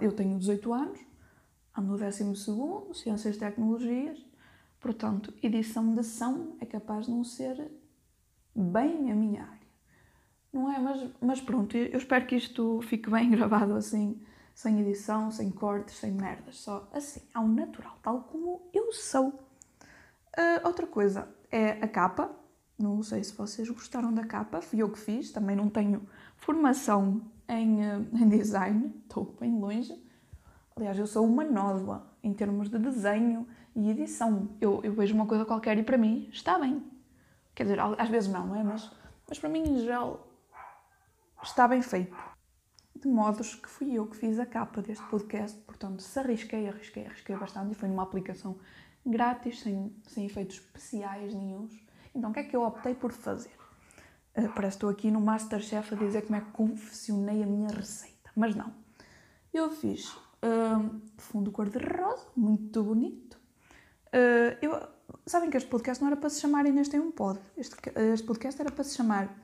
Eu 0.00 0.12
tenho 0.12 0.38
18 0.38 0.72
anos, 0.72 1.00
ando 1.76 1.92
no 1.92 1.98
12 1.98 2.34
Ciências 2.94 3.36
e 3.36 3.38
Tecnologias, 3.38 4.18
portanto, 4.80 5.32
edição 5.42 5.94
de 5.94 6.02
som 6.02 6.56
é 6.60 6.66
capaz 6.66 7.06
de 7.06 7.12
não 7.12 7.22
ser 7.22 7.70
bem 8.54 9.12
a 9.12 9.14
minha 9.14 9.42
área. 9.42 9.66
Não 10.52 10.72
é? 10.72 10.78
Mas, 10.78 11.10
mas 11.20 11.40
pronto, 11.40 11.76
eu 11.76 11.98
espero 11.98 12.26
que 12.26 12.36
isto 12.36 12.80
fique 12.82 13.10
bem 13.10 13.30
gravado 13.30 13.74
assim, 13.74 14.20
sem 14.54 14.80
edição, 14.80 15.30
sem 15.30 15.50
cortes, 15.50 15.96
sem 15.96 16.12
merdas, 16.12 16.56
só 16.56 16.88
assim, 16.92 17.20
ao 17.34 17.46
natural, 17.46 17.98
tal 18.02 18.22
como 18.22 18.68
eu 18.72 18.92
sou. 18.92 19.28
Uh, 19.28 20.66
outra 20.66 20.86
coisa 20.86 21.28
é 21.50 21.72
a 21.72 21.88
capa. 21.88 22.34
Não 22.78 23.02
sei 23.02 23.24
se 23.24 23.34
vocês 23.34 23.68
gostaram 23.70 24.12
da 24.12 24.24
capa, 24.24 24.60
fui 24.60 24.82
eu 24.82 24.90
que 24.90 24.98
fiz, 24.98 25.32
também 25.32 25.56
não 25.56 25.68
tenho 25.70 26.06
formação 26.36 27.22
em, 27.48 27.80
uh, 27.80 28.06
em 28.12 28.28
design, 28.28 28.94
estou 29.02 29.34
bem 29.40 29.58
longe. 29.58 29.94
Aliás, 30.76 30.98
eu 30.98 31.06
sou 31.06 31.24
uma 31.24 31.42
nódoa 31.42 32.06
em 32.22 32.34
termos 32.34 32.68
de 32.68 32.78
desenho 32.78 33.46
e 33.74 33.90
edição. 33.90 34.50
Eu, 34.60 34.80
eu 34.84 34.92
vejo 34.92 35.14
uma 35.14 35.26
coisa 35.26 35.44
qualquer 35.44 35.78
e 35.78 35.82
para 35.82 35.96
mim 35.96 36.28
está 36.30 36.58
bem. 36.58 36.82
Quer 37.54 37.62
dizer, 37.62 37.80
às 37.80 38.08
vezes 38.10 38.30
não, 38.30 38.46
não 38.46 38.56
é? 38.56 38.62
Mas, 38.62 38.90
mas 39.26 39.38
para 39.38 39.48
mim, 39.48 39.62
em 39.62 39.78
geral, 39.80 40.26
está 41.42 41.66
bem 41.66 41.80
feito. 41.80 42.14
De 42.94 43.08
modos 43.08 43.54
que 43.54 43.68
fui 43.68 43.94
eu 43.94 44.06
que 44.06 44.16
fiz 44.16 44.38
a 44.38 44.44
capa 44.44 44.82
deste 44.82 45.04
podcast, 45.06 45.58
portanto, 45.60 46.02
se 46.02 46.18
arrisquei, 46.18 46.68
arrisquei, 46.68 47.06
arrisquei 47.06 47.36
bastante 47.36 47.72
e 47.72 47.74
foi 47.74 47.88
numa 47.88 48.02
aplicação 48.02 48.58
grátis, 49.04 49.60
sem, 49.60 49.94
sem 50.08 50.26
efeitos 50.26 50.56
especiais 50.56 51.32
nenhums. 51.34 51.85
Então, 52.16 52.30
o 52.30 52.32
que 52.32 52.40
é 52.40 52.44
que 52.44 52.56
eu 52.56 52.62
optei 52.62 52.94
por 52.94 53.12
fazer? 53.12 53.54
Uh, 54.36 54.48
parece 54.54 54.58
que 54.58 54.66
estou 54.68 54.90
aqui 54.90 55.10
no 55.10 55.20
Masterchef 55.20 55.94
a 55.94 55.98
dizer 55.98 56.22
como 56.22 56.36
é 56.36 56.40
que 56.40 56.50
confeccionei 56.50 57.42
a 57.42 57.46
minha 57.46 57.68
receita, 57.68 58.30
mas 58.34 58.54
não. 58.54 58.72
Eu 59.52 59.70
fiz 59.70 60.14
uh, 60.14 61.00
fundo 61.18 61.52
cor-de-rosa, 61.52 62.26
muito 62.34 62.82
bonito. 62.82 63.34
Uh, 64.08 64.56
eu, 64.62 64.88
sabem 65.26 65.50
que 65.50 65.56
este 65.58 65.68
podcast 65.68 66.02
não 66.02 66.08
era 66.08 66.16
para 66.16 66.30
se 66.30 66.40
chamar 66.40 66.64
Inês 66.66 66.88
tem 66.88 67.00
um 67.00 67.10
pod. 67.10 67.38
Este, 67.56 67.76
este 68.12 68.26
podcast 68.26 68.60
era 68.60 68.70
para 68.70 68.84
se 68.84 68.96
chamar 68.96 69.34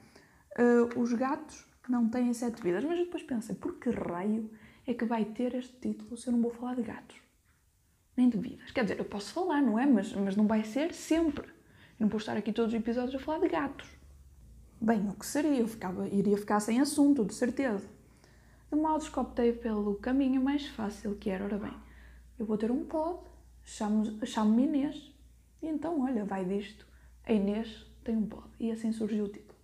Os 0.96 1.12
Gatos 1.12 1.66
que 1.82 1.90
não 1.90 2.08
têm 2.08 2.32
sete 2.32 2.62
vidas. 2.62 2.84
Mas 2.84 2.98
depois 2.98 3.22
pensei, 3.22 3.54
por 3.54 3.74
que 3.74 3.90
raio 3.90 4.50
é 4.86 4.94
que 4.94 5.04
vai 5.04 5.24
ter 5.24 5.54
este 5.54 5.74
título 5.78 6.16
se 6.16 6.28
eu 6.28 6.32
não 6.32 6.40
vou 6.40 6.50
falar 6.50 6.74
de 6.74 6.82
gatos? 6.82 7.16
Nem 8.16 8.28
de 8.28 8.38
vidas. 8.38 8.70
Quer 8.70 8.82
dizer, 8.82 8.98
eu 8.98 9.04
posso 9.04 9.32
falar, 9.32 9.62
não 9.62 9.78
é? 9.78 9.86
Mas, 9.86 10.12
mas 10.14 10.36
não 10.36 10.46
vai 10.46 10.64
ser 10.64 10.92
sempre. 10.92 11.48
Não 12.02 12.08
posso 12.08 12.22
estar 12.22 12.36
aqui 12.36 12.52
todos 12.52 12.74
os 12.74 12.80
episódios 12.80 13.14
a 13.14 13.24
falar 13.24 13.38
de 13.38 13.48
gatos. 13.48 13.88
Bem, 14.80 15.08
o 15.08 15.14
que 15.14 15.24
seria? 15.24 15.60
Eu 15.60 15.68
ficava, 15.68 16.08
iria 16.08 16.36
ficar 16.36 16.58
sem 16.58 16.80
assunto, 16.80 17.24
de 17.24 17.32
certeza. 17.32 17.88
De 18.72 18.76
modo 18.76 19.08
que 19.08 19.20
optei 19.20 19.52
pelo 19.52 19.94
caminho 19.94 20.42
mais 20.42 20.66
fácil, 20.66 21.14
que 21.14 21.30
era, 21.30 21.44
ora 21.44 21.58
bem, 21.58 21.72
eu 22.40 22.44
vou 22.44 22.58
ter 22.58 22.72
um 22.72 22.84
pod, 22.86 23.20
chamo-me 23.62 24.26
chamo 24.26 24.58
Inês, 24.58 25.14
e 25.62 25.68
então, 25.68 26.00
olha, 26.02 26.24
vai 26.24 26.44
disto. 26.44 26.84
A 27.24 27.32
Inês 27.32 27.86
tem 28.02 28.16
um 28.16 28.26
pod. 28.26 28.48
E 28.58 28.72
assim 28.72 28.90
surgiu 28.90 29.26
o 29.26 29.28
título. 29.28 29.56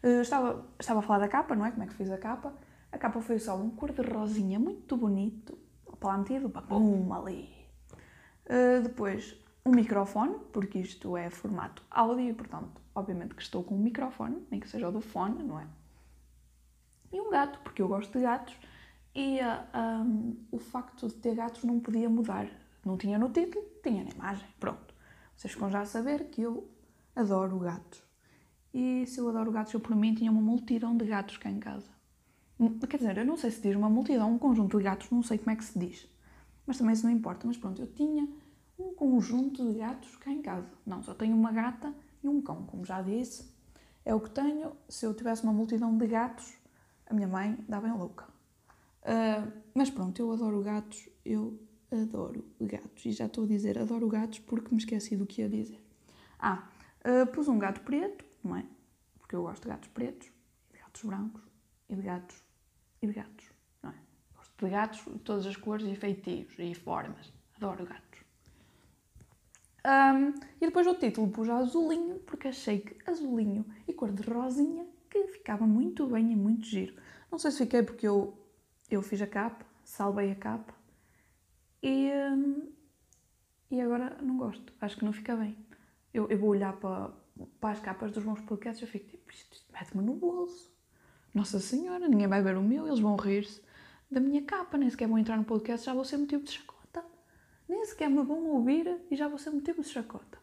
Uh, 0.00 0.20
estava, 0.20 0.64
estava 0.78 1.00
a 1.00 1.02
falar 1.02 1.18
da 1.18 1.28
capa, 1.28 1.56
não 1.56 1.66
é? 1.66 1.72
Como 1.72 1.82
é 1.82 1.88
que 1.88 1.94
fiz 1.94 2.08
a 2.08 2.18
capa? 2.18 2.54
A 2.92 2.98
capa 2.98 3.20
foi 3.20 3.40
só 3.40 3.56
um 3.56 3.70
cor 3.70 3.90
de 3.90 4.00
rosinha 4.00 4.60
muito 4.60 4.96
bonito, 4.96 5.58
metido, 6.00 6.48
pum, 6.50 7.12
ali. 7.12 7.52
Uh, 8.46 8.80
depois, 8.80 9.43
um 9.66 9.70
microfone, 9.70 10.36
porque 10.52 10.78
isto 10.78 11.16
é 11.16 11.30
formato 11.30 11.82
áudio 11.90 12.28
e, 12.28 12.34
portanto, 12.34 12.80
obviamente 12.94 13.34
que 13.34 13.42
estou 13.42 13.64
com 13.64 13.74
um 13.74 13.82
microfone, 13.82 14.46
nem 14.50 14.60
que 14.60 14.68
seja 14.68 14.88
o 14.88 14.92
do 14.92 15.00
fone, 15.00 15.42
não 15.42 15.58
é? 15.58 15.66
E 17.12 17.20
um 17.20 17.30
gato, 17.30 17.58
porque 17.60 17.80
eu 17.80 17.88
gosto 17.88 18.12
de 18.18 18.24
gatos 18.24 18.54
e 19.14 19.38
um, 19.74 20.36
o 20.50 20.58
facto 20.58 21.06
de 21.06 21.14
ter 21.14 21.34
gatos 21.34 21.62
não 21.64 21.78
podia 21.80 22.08
mudar. 22.10 22.48
Não 22.84 22.98
tinha 22.98 23.18
no 23.18 23.30
título, 23.30 23.64
tinha 23.82 24.04
na 24.04 24.10
imagem. 24.10 24.46
Pronto. 24.58 24.92
Vocês 25.34 25.52
ficam 25.52 25.70
já 25.70 25.84
saber 25.84 26.28
que 26.30 26.42
eu 26.42 26.68
adoro 27.14 27.58
gatos. 27.58 28.02
E 28.72 29.06
se 29.06 29.18
eu 29.20 29.28
adoro 29.28 29.52
gatos, 29.52 29.72
eu 29.72 29.80
por 29.80 29.94
mim 29.94 30.14
tinha 30.14 30.30
uma 30.30 30.42
multidão 30.42 30.96
de 30.96 31.04
gatos 31.04 31.36
cá 31.36 31.48
em 31.48 31.60
casa. 31.60 31.88
Hum, 32.58 32.78
quer 32.80 32.96
dizer, 32.96 33.16
eu 33.16 33.24
não 33.24 33.36
sei 33.36 33.50
se 33.50 33.62
diz 33.62 33.76
uma 33.76 33.88
multidão, 33.88 34.32
um 34.32 34.38
conjunto 34.38 34.76
de 34.76 34.84
gatos, 34.84 35.10
não 35.10 35.22
sei 35.22 35.38
como 35.38 35.50
é 35.52 35.56
que 35.56 35.64
se 35.64 35.78
diz. 35.78 36.08
Mas 36.66 36.76
também 36.76 36.92
isso 36.92 37.06
não 37.06 37.12
importa. 37.12 37.46
Mas 37.46 37.56
pronto, 37.56 37.80
eu 37.80 37.86
tinha 37.86 38.28
um 38.78 38.94
conjunto 38.94 39.72
de 39.72 39.78
gatos 39.78 40.16
cá 40.16 40.30
em 40.30 40.42
casa. 40.42 40.70
Não, 40.84 41.02
só 41.02 41.14
tenho 41.14 41.36
uma 41.36 41.52
gata 41.52 41.94
e 42.22 42.28
um 42.28 42.40
cão, 42.40 42.64
como 42.66 42.84
já 42.84 43.02
disse. 43.02 43.52
É 44.04 44.14
o 44.14 44.20
que 44.20 44.30
tenho. 44.30 44.72
Se 44.88 45.06
eu 45.06 45.14
tivesse 45.14 45.42
uma 45.44 45.52
multidão 45.52 45.96
de 45.96 46.06
gatos, 46.06 46.54
a 47.06 47.14
minha 47.14 47.28
mãe 47.28 47.56
dava 47.68 47.88
em 47.88 47.92
louca. 47.92 48.24
Uh, 49.02 49.52
mas 49.74 49.90
pronto, 49.90 50.18
eu 50.20 50.32
adoro 50.32 50.62
gatos, 50.62 51.08
eu 51.24 51.58
adoro 51.90 52.44
gatos. 52.60 53.04
E 53.04 53.12
já 53.12 53.26
estou 53.26 53.44
a 53.44 53.46
dizer 53.46 53.78
adoro 53.78 54.08
gatos 54.08 54.38
porque 54.40 54.74
me 54.74 54.78
esqueci 54.78 55.16
do 55.16 55.26
que 55.26 55.42
ia 55.42 55.48
dizer. 55.48 55.82
Ah, 56.38 56.68
uh, 57.04 57.26
pus 57.32 57.48
um 57.48 57.58
gato 57.58 57.80
preto, 57.82 58.24
não 58.42 58.56
é? 58.56 58.66
Porque 59.18 59.36
eu 59.36 59.42
gosto 59.42 59.62
de 59.62 59.68
gatos 59.68 59.88
pretos, 59.88 60.28
de 60.72 60.78
gatos 60.78 61.02
brancos 61.02 61.42
e 61.88 61.94
de 61.94 62.02
gatos 62.02 62.36
e 63.00 63.06
de 63.06 63.12
gatos, 63.12 63.46
não 63.82 63.90
é? 63.90 63.94
Gosto 64.36 64.64
de 64.64 64.70
gatos 64.70 65.04
de 65.04 65.18
todas 65.20 65.46
as 65.46 65.56
cores 65.56 65.86
e 65.86 65.94
feitios 65.94 66.54
e 66.58 66.74
formas. 66.74 67.32
Adoro 67.56 67.86
gatos. 67.86 68.03
Um, 69.86 70.30
e 70.60 70.66
depois 70.66 70.86
o 70.86 70.94
título 70.94 71.28
pus 71.28 71.48
azulinho, 71.50 72.18
porque 72.20 72.48
achei 72.48 72.80
que 72.80 72.96
azulinho 73.10 73.66
e 73.86 73.92
cor 73.92 74.10
de 74.10 74.22
rosinha 74.22 74.86
que 75.10 75.26
ficava 75.28 75.66
muito 75.66 76.06
bem 76.06 76.32
e 76.32 76.36
muito 76.36 76.64
giro. 76.64 76.94
Não 77.30 77.38
sei 77.38 77.50
se 77.50 77.58
fiquei 77.58 77.82
porque 77.82 78.08
eu, 78.08 78.36
eu 78.90 79.02
fiz 79.02 79.20
a 79.20 79.26
capa, 79.26 79.64
salvei 79.84 80.32
a 80.32 80.34
capa 80.34 80.74
e, 81.82 82.10
um, 82.32 82.72
e 83.70 83.80
agora 83.80 84.16
não 84.22 84.38
gosto. 84.38 84.72
Acho 84.80 84.96
que 84.96 85.04
não 85.04 85.12
fica 85.12 85.36
bem. 85.36 85.56
Eu, 86.14 86.28
eu 86.30 86.38
vou 86.38 86.50
olhar 86.50 86.72
para, 86.76 87.10
para 87.60 87.70
as 87.70 87.80
capas 87.80 88.10
dos 88.10 88.24
meus 88.24 88.40
podcasts 88.40 88.80
e 88.80 88.84
eu 88.84 88.88
fico 88.88 89.06
tipo, 89.06 89.30
isto, 89.30 89.66
mete-me 89.70 90.02
no 90.02 90.14
bolso. 90.14 90.72
Nossa 91.34 91.60
Senhora, 91.60 92.08
ninguém 92.08 92.28
vai 92.28 92.40
ver 92.42 92.56
o 92.56 92.62
meu, 92.62 92.86
eles 92.86 93.00
vão 93.00 93.16
rir-se 93.16 93.60
da 94.10 94.20
minha 94.20 94.42
capa, 94.42 94.78
nem 94.78 94.88
sequer 94.88 95.08
vão 95.08 95.18
entrar 95.18 95.36
no 95.36 95.44
podcast, 95.44 95.84
já 95.84 95.92
vou 95.92 96.04
ser 96.04 96.16
motivo 96.16 96.44
de 96.44 96.52
chacota. 96.52 96.73
Nem 97.68 97.84
sequer 97.84 98.08
me 98.10 98.22
vão 98.22 98.46
ouvir 98.48 99.00
e 99.10 99.16
já 99.16 99.28
vou 99.28 99.38
ser 99.38 99.50
motivo 99.50 99.82
de 99.82 99.88
chacota. 99.88 100.38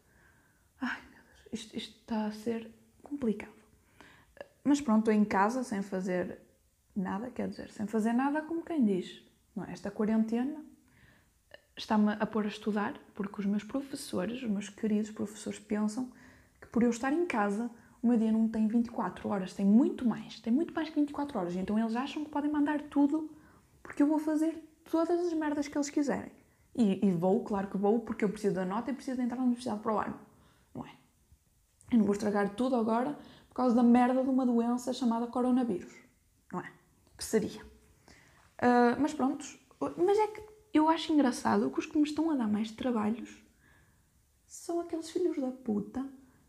Ai 0.79 1.01
meu 1.11 1.19
Deus, 1.23 1.53
isto, 1.53 1.77
isto 1.77 1.99
está 1.99 2.25
a 2.25 2.31
ser 2.31 2.71
complicado. 3.03 3.51
Mas 4.63 4.81
pronto, 4.81 4.99
estou 4.99 5.13
em 5.13 5.25
casa 5.25 5.63
sem 5.63 5.81
fazer 5.81 6.39
nada, 6.95 7.29
quer 7.29 7.47
dizer, 7.47 7.71
sem 7.71 7.87
fazer 7.87 8.13
nada 8.13 8.41
como 8.41 8.63
quem 8.63 8.83
diz. 8.83 9.23
Não 9.55 9.63
é? 9.65 9.71
Esta 9.71 9.91
quarentena 9.91 10.63
está-me 11.75 12.13
a 12.13 12.25
pôr 12.25 12.45
a 12.45 12.47
estudar, 12.47 12.93
porque 13.13 13.39
os 13.39 13.45
meus 13.45 13.63
professores, 13.63 14.41
os 14.41 14.49
meus 14.49 14.69
queridos 14.69 15.11
professores, 15.11 15.59
pensam 15.59 16.11
que 16.59 16.67
por 16.67 16.83
eu 16.83 16.89
estar 16.89 17.11
em 17.11 17.25
casa 17.25 17.69
o 18.01 18.07
meu 18.07 18.17
dia 18.17 18.31
não 18.31 18.47
tem 18.47 18.67
24 18.67 19.29
horas, 19.29 19.53
tem 19.53 19.65
muito 19.65 20.07
mais, 20.07 20.39
tem 20.39 20.51
muito 20.51 20.73
mais 20.73 20.89
que 20.89 20.99
24 20.99 21.37
horas. 21.37 21.55
Então 21.55 21.77
eles 21.77 21.95
acham 21.95 22.23
que 22.23 22.31
podem 22.31 22.51
mandar 22.51 22.81
tudo 22.81 23.29
porque 23.83 24.01
eu 24.01 24.07
vou 24.07 24.17
fazer 24.17 24.57
todas 24.89 25.19
as 25.19 25.33
merdas 25.33 25.67
que 25.67 25.77
eles 25.77 25.89
quiserem. 25.89 26.31
E, 26.75 27.05
e 27.05 27.11
vou, 27.11 27.43
claro 27.43 27.67
que 27.67 27.77
vou, 27.77 27.99
porque 27.99 28.23
eu 28.23 28.29
preciso 28.29 28.55
da 28.55 28.65
nota 28.65 28.91
e 28.91 28.93
preciso 28.93 29.17
de 29.17 29.23
entrar 29.23 29.37
na 29.37 29.43
universidade 29.43 29.81
para 29.81 29.93
o 29.93 29.99
ano. 29.99 30.19
Não 30.73 30.85
é? 30.85 30.91
Eu 31.91 31.97
não 31.97 32.05
vou 32.05 32.13
estragar 32.13 32.55
tudo 32.55 32.75
agora 32.75 33.17
por 33.49 33.55
causa 33.55 33.75
da 33.75 33.83
merda 33.83 34.23
de 34.23 34.29
uma 34.29 34.45
doença 34.45 34.93
chamada 34.93 35.27
coronavírus. 35.27 35.93
Não 36.51 36.61
é? 36.61 36.71
Que 37.17 37.23
seria. 37.23 37.61
Uh, 38.61 38.95
mas 38.99 39.13
pronto, 39.13 39.45
mas 39.97 40.17
é 40.17 40.27
que 40.27 40.43
eu 40.73 40.87
acho 40.87 41.11
engraçado 41.11 41.69
que 41.69 41.79
os 41.79 41.85
que 41.85 41.97
me 41.97 42.03
estão 42.03 42.29
a 42.31 42.35
dar 42.35 42.47
mais 42.47 42.71
trabalhos 42.71 43.43
são 44.45 44.79
aqueles 44.79 45.09
filhos 45.09 45.37
da 45.37 45.51
puta 45.51 46.07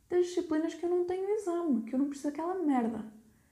das 0.08 0.26
disciplinas 0.26 0.74
que 0.74 0.84
eu 0.84 0.90
não 0.90 1.04
tenho 1.04 1.28
exame, 1.30 1.82
que 1.82 1.94
eu 1.94 1.98
não 1.98 2.06
preciso 2.06 2.28
daquela 2.28 2.54
merda. 2.54 3.04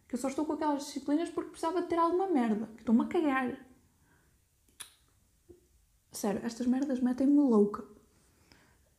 Que 0.06 0.14
eu 0.14 0.18
só 0.18 0.28
estou 0.28 0.44
com 0.44 0.52
aquelas 0.52 0.84
disciplinas 0.84 1.30
porque 1.30 1.50
precisava 1.50 1.82
de 1.82 1.88
ter 1.88 1.96
alguma 1.96 2.28
merda. 2.28 2.66
Que 2.74 2.82
estou-me 2.82 3.02
a 3.02 3.06
cagar. 3.06 3.56
Sério, 6.12 6.40
estas 6.44 6.66
merdas 6.66 7.00
metem-me 7.00 7.38
louca. 7.38 7.84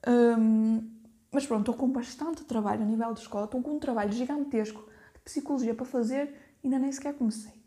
Um, 0.07 0.89
mas 1.31 1.45
pronto, 1.45 1.61
estou 1.61 1.75
com 1.75 1.91
bastante 1.91 2.43
trabalho 2.43 2.81
a 2.81 2.85
nível 2.85 3.13
de 3.13 3.21
escola. 3.21 3.45
Estou 3.45 3.61
com 3.61 3.71
um 3.71 3.79
trabalho 3.79 4.11
gigantesco 4.11 4.81
de 5.13 5.19
psicologia 5.21 5.73
para 5.73 5.85
fazer 5.85 6.33
e 6.63 6.67
ainda 6.67 6.79
nem 6.79 6.91
sequer 6.91 7.13
comecei. 7.13 7.61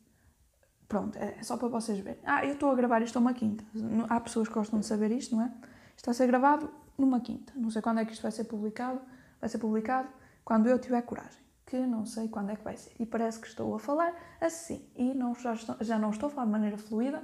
Pronto, 0.88 1.16
é 1.18 1.42
só 1.42 1.56
para 1.56 1.68
vocês 1.68 1.98
verem. 1.98 2.20
Ah, 2.24 2.44
eu 2.44 2.54
estou 2.54 2.70
a 2.70 2.74
gravar 2.74 3.02
isto 3.02 3.16
a 3.16 3.20
uma 3.20 3.34
quinta. 3.34 3.64
Há 4.08 4.20
pessoas 4.20 4.48
que 4.48 4.54
gostam 4.54 4.80
de 4.80 4.86
saber 4.86 5.10
isto, 5.10 5.34
não 5.34 5.44
é? 5.44 5.52
Está 5.96 6.10
a 6.10 6.14
ser 6.14 6.26
gravado 6.26 6.70
numa 6.96 7.20
quinta. 7.20 7.52
Não 7.56 7.70
sei 7.70 7.80
quando 7.80 8.00
é 8.00 8.04
que 8.04 8.12
isto 8.12 8.22
vai 8.22 8.32
ser 8.32 8.44
publicado 8.44 9.00
vai 9.44 9.48
ser 9.50 9.58
publicado 9.58 10.08
quando 10.42 10.68
eu 10.68 10.78
tiver 10.78 11.02
coragem, 11.02 11.42
que 11.66 11.76
não 11.76 12.06
sei 12.06 12.28
quando 12.28 12.50
é 12.50 12.56
que 12.56 12.64
vai 12.64 12.78
ser. 12.78 12.92
E 12.98 13.04
parece 13.04 13.38
que 13.38 13.46
estou 13.46 13.74
a 13.74 13.78
falar 13.78 14.14
assim, 14.40 14.88
e 14.96 15.12
não, 15.12 15.34
já, 15.34 15.52
estou, 15.52 15.76
já 15.82 15.98
não 15.98 16.10
estou 16.10 16.28
a 16.28 16.30
falar 16.30 16.46
de 16.46 16.52
maneira 16.52 16.78
fluida 16.78 17.22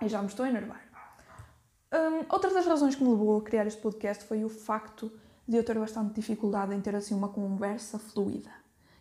e 0.00 0.08
já 0.08 0.20
me 0.20 0.26
estou 0.26 0.44
a 0.44 0.48
enervar. 0.48 0.82
Um, 1.92 2.24
outra 2.28 2.52
das 2.52 2.66
razões 2.66 2.94
que 2.94 3.02
me 3.02 3.10
levou 3.10 3.38
a 3.38 3.42
criar 3.42 3.66
este 3.66 3.80
podcast 3.80 4.24
foi 4.24 4.44
o 4.44 4.48
facto 4.48 5.10
de 5.46 5.56
eu 5.56 5.64
ter 5.64 5.76
bastante 5.78 6.14
dificuldade 6.14 6.72
em 6.74 6.80
ter 6.80 6.94
assim 6.94 7.14
uma 7.14 7.28
conversa 7.28 7.98
fluida. 7.98 8.50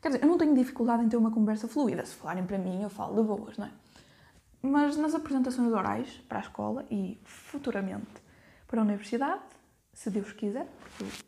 Quer 0.02 0.10
dizer, 0.10 0.24
eu 0.24 0.28
não 0.28 0.38
tenho 0.38 0.56
dificuldade 0.56 1.04
em 1.04 1.10
ter 1.10 1.18
uma 1.18 1.30
conversa 1.30 1.68
fluida. 1.68 2.04
Se 2.06 2.16
falarem 2.16 2.44
para 2.46 2.58
mim, 2.58 2.82
eu 2.82 2.90
falo 2.90 3.22
de 3.22 3.28
boas, 3.28 3.58
não 3.58 3.68
é? 3.68 3.72
Mas 4.62 4.98
nas 4.98 5.14
apresentações 5.14 5.72
orais 5.72 6.10
para 6.28 6.40
a 6.40 6.42
escola 6.42 6.86
e 6.90 7.20
futuramente 7.24 8.08
para 8.68 8.82
a 8.82 8.84
universidade, 8.84 9.42
se 9.94 10.10
Deus 10.10 10.32
quiser, 10.32 10.68
porque 10.98 11.24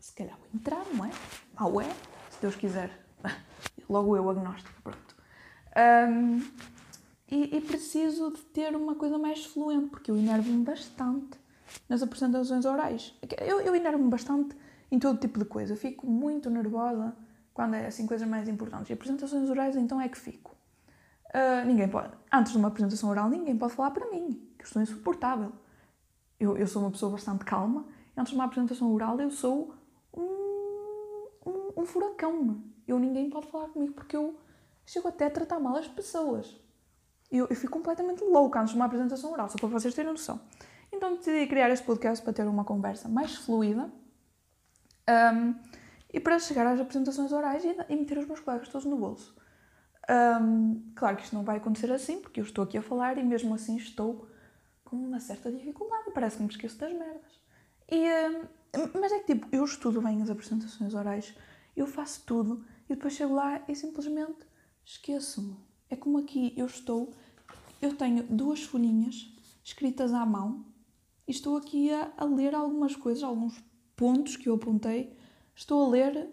se 0.00 0.12
calhar 0.12 0.36
vou 0.36 0.48
entrar, 0.54 0.84
não 0.92 1.04
é? 1.04 1.10
Mal 1.58 1.80
é, 1.80 1.88
se 2.30 2.40
Deus 2.40 2.56
quiser. 2.56 2.90
Logo 3.88 4.16
eu, 4.16 4.28
agnóstico, 4.28 4.82
pronto. 4.82 5.16
Um, 5.76 6.42
e, 7.30 7.56
e, 7.56 7.60
preciso 7.60 8.30
de 8.32 8.40
ter 8.42 8.74
uma 8.76 8.94
coisa 8.94 9.18
mais 9.18 9.44
fluente, 9.44 9.90
porque 9.90 10.10
eu 10.10 10.16
enervo-me 10.16 10.62
bastante 10.64 11.38
nas 11.88 12.02
apresentações 12.02 12.64
orais. 12.64 13.14
Eu, 13.40 13.60
eu 13.60 13.74
enervo-me 13.74 14.08
bastante 14.08 14.56
em 14.90 14.98
todo 14.98 15.18
tipo 15.18 15.38
de 15.38 15.44
coisa. 15.44 15.72
Eu 15.72 15.76
fico 15.76 16.06
muito 16.06 16.48
nervosa 16.48 17.16
quando 17.52 17.74
é 17.74 17.86
assim 17.86 18.06
coisas 18.06 18.28
mais 18.28 18.48
importantes. 18.48 18.90
E 18.90 18.92
apresentações 18.92 19.50
orais, 19.50 19.76
então 19.76 20.00
é 20.00 20.08
que 20.08 20.18
fico. 20.18 20.54
Uh, 21.28 21.66
ninguém 21.66 21.88
pode, 21.88 22.12
antes 22.32 22.52
de 22.52 22.58
uma 22.58 22.68
apresentação 22.68 23.10
oral, 23.10 23.28
ninguém 23.28 23.56
pode 23.56 23.72
falar 23.72 23.90
para 23.90 24.08
mim, 24.10 24.40
que 24.56 24.62
eu 24.62 24.66
estou 24.66 24.80
insuportável. 24.80 25.52
Eu, 26.38 26.56
eu 26.56 26.66
sou 26.66 26.82
uma 26.82 26.90
pessoa 26.90 27.12
bastante 27.12 27.44
calma, 27.44 27.86
antes 28.16 28.30
de 28.30 28.38
uma 28.38 28.44
apresentação 28.44 28.92
oral, 28.92 29.20
eu 29.20 29.30
sou 29.30 29.74
um, 30.14 31.28
um, 31.44 31.72
um 31.78 31.84
furacão. 31.84 32.62
Eu 32.86 32.98
ninguém 32.98 33.28
pode 33.28 33.48
falar 33.48 33.68
comigo 33.68 33.94
porque 33.94 34.16
eu 34.16 34.38
chego 34.84 35.08
até 35.08 35.26
a 35.26 35.30
tratar 35.30 35.58
mal 35.58 35.76
as 35.76 35.88
pessoas. 35.88 36.54
Eu, 37.30 37.46
eu 37.48 37.56
fico 37.56 37.72
completamente 37.72 38.22
louca 38.22 38.60
antes 38.60 38.72
de 38.72 38.76
uma 38.76 38.86
apresentação 38.86 39.32
oral, 39.32 39.48
só 39.48 39.56
para 39.58 39.68
vocês 39.68 39.94
terem 39.94 40.12
noção. 40.12 40.40
Então 40.92 41.16
decidi 41.16 41.46
criar 41.46 41.70
este 41.70 41.84
podcast 41.84 42.24
para 42.24 42.32
ter 42.32 42.46
uma 42.46 42.64
conversa 42.64 43.08
mais 43.08 43.34
fluida 43.34 43.90
um, 45.08 45.54
e 46.12 46.20
para 46.20 46.38
chegar 46.38 46.66
às 46.66 46.80
apresentações 46.80 47.32
orais 47.32 47.64
e, 47.64 47.76
e 47.88 47.96
meter 47.96 48.18
os 48.18 48.26
meus 48.26 48.40
colegas 48.40 48.68
todos 48.68 48.86
no 48.86 48.96
bolso. 48.96 49.36
Um, 50.08 50.92
claro 50.94 51.16
que 51.16 51.24
isto 51.24 51.34
não 51.34 51.44
vai 51.44 51.56
acontecer 51.56 51.90
assim, 51.90 52.20
porque 52.20 52.40
eu 52.40 52.44
estou 52.44 52.62
aqui 52.62 52.78
a 52.78 52.82
falar 52.82 53.18
e 53.18 53.24
mesmo 53.24 53.54
assim 53.54 53.76
estou 53.76 54.28
com 54.84 54.96
uma 54.96 55.18
certa 55.18 55.50
dificuldade. 55.50 56.12
Parece 56.14 56.36
que 56.36 56.42
me 56.44 56.48
esqueço 56.48 56.78
das 56.78 56.92
merdas. 56.92 57.40
E, 57.90 58.08
um, 58.76 59.00
mas 59.00 59.12
é 59.12 59.18
que 59.20 59.34
tipo, 59.34 59.48
eu 59.50 59.64
estudo 59.64 60.00
bem 60.00 60.22
as 60.22 60.30
apresentações 60.30 60.94
orais, 60.94 61.34
eu 61.76 61.86
faço 61.86 62.24
tudo 62.24 62.64
e 62.88 62.94
depois 62.94 63.14
chego 63.14 63.34
lá 63.34 63.62
e 63.68 63.74
simplesmente 63.74 64.46
esqueço-me. 64.84 65.56
É 65.88 65.96
como 65.96 66.18
aqui 66.18 66.52
eu 66.56 66.66
estou, 66.66 67.12
eu 67.80 67.96
tenho 67.96 68.22
duas 68.24 68.62
folhinhas 68.62 69.32
escritas 69.62 70.12
à 70.12 70.24
mão 70.26 70.64
e 71.26 71.30
estou 71.30 71.56
aqui 71.56 71.92
a, 71.92 72.12
a 72.16 72.24
ler 72.24 72.54
algumas 72.54 72.96
coisas, 72.96 73.22
alguns 73.22 73.62
pontos 73.94 74.36
que 74.36 74.48
eu 74.48 74.54
apontei, 74.54 75.16
estou 75.54 75.84
a 75.84 75.88
ler 75.88 76.28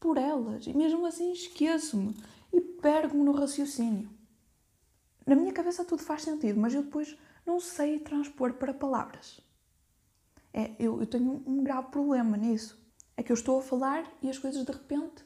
por 0.00 0.18
elas 0.18 0.66
e 0.66 0.72
mesmo 0.72 1.06
assim 1.06 1.32
esqueço-me 1.32 2.14
e 2.52 2.60
perco-me 2.60 3.24
no 3.24 3.32
raciocínio. 3.32 4.08
Na 5.26 5.34
minha 5.34 5.52
cabeça 5.52 5.84
tudo 5.84 6.02
faz 6.02 6.22
sentido, 6.22 6.60
mas 6.60 6.74
eu 6.74 6.82
depois 6.82 7.16
não 7.46 7.60
sei 7.60 7.98
transpor 7.98 8.54
para 8.54 8.74
palavras. 8.74 9.40
É, 10.52 10.72
eu, 10.78 11.00
eu 11.00 11.06
tenho 11.06 11.42
um 11.46 11.64
grave 11.64 11.88
problema 11.90 12.36
nisso. 12.36 12.78
É 13.16 13.22
que 13.22 13.32
eu 13.32 13.34
estou 13.34 13.58
a 13.58 13.62
falar 13.62 14.10
e 14.22 14.28
as 14.28 14.38
coisas 14.38 14.64
de 14.64 14.72
repente 14.72 15.24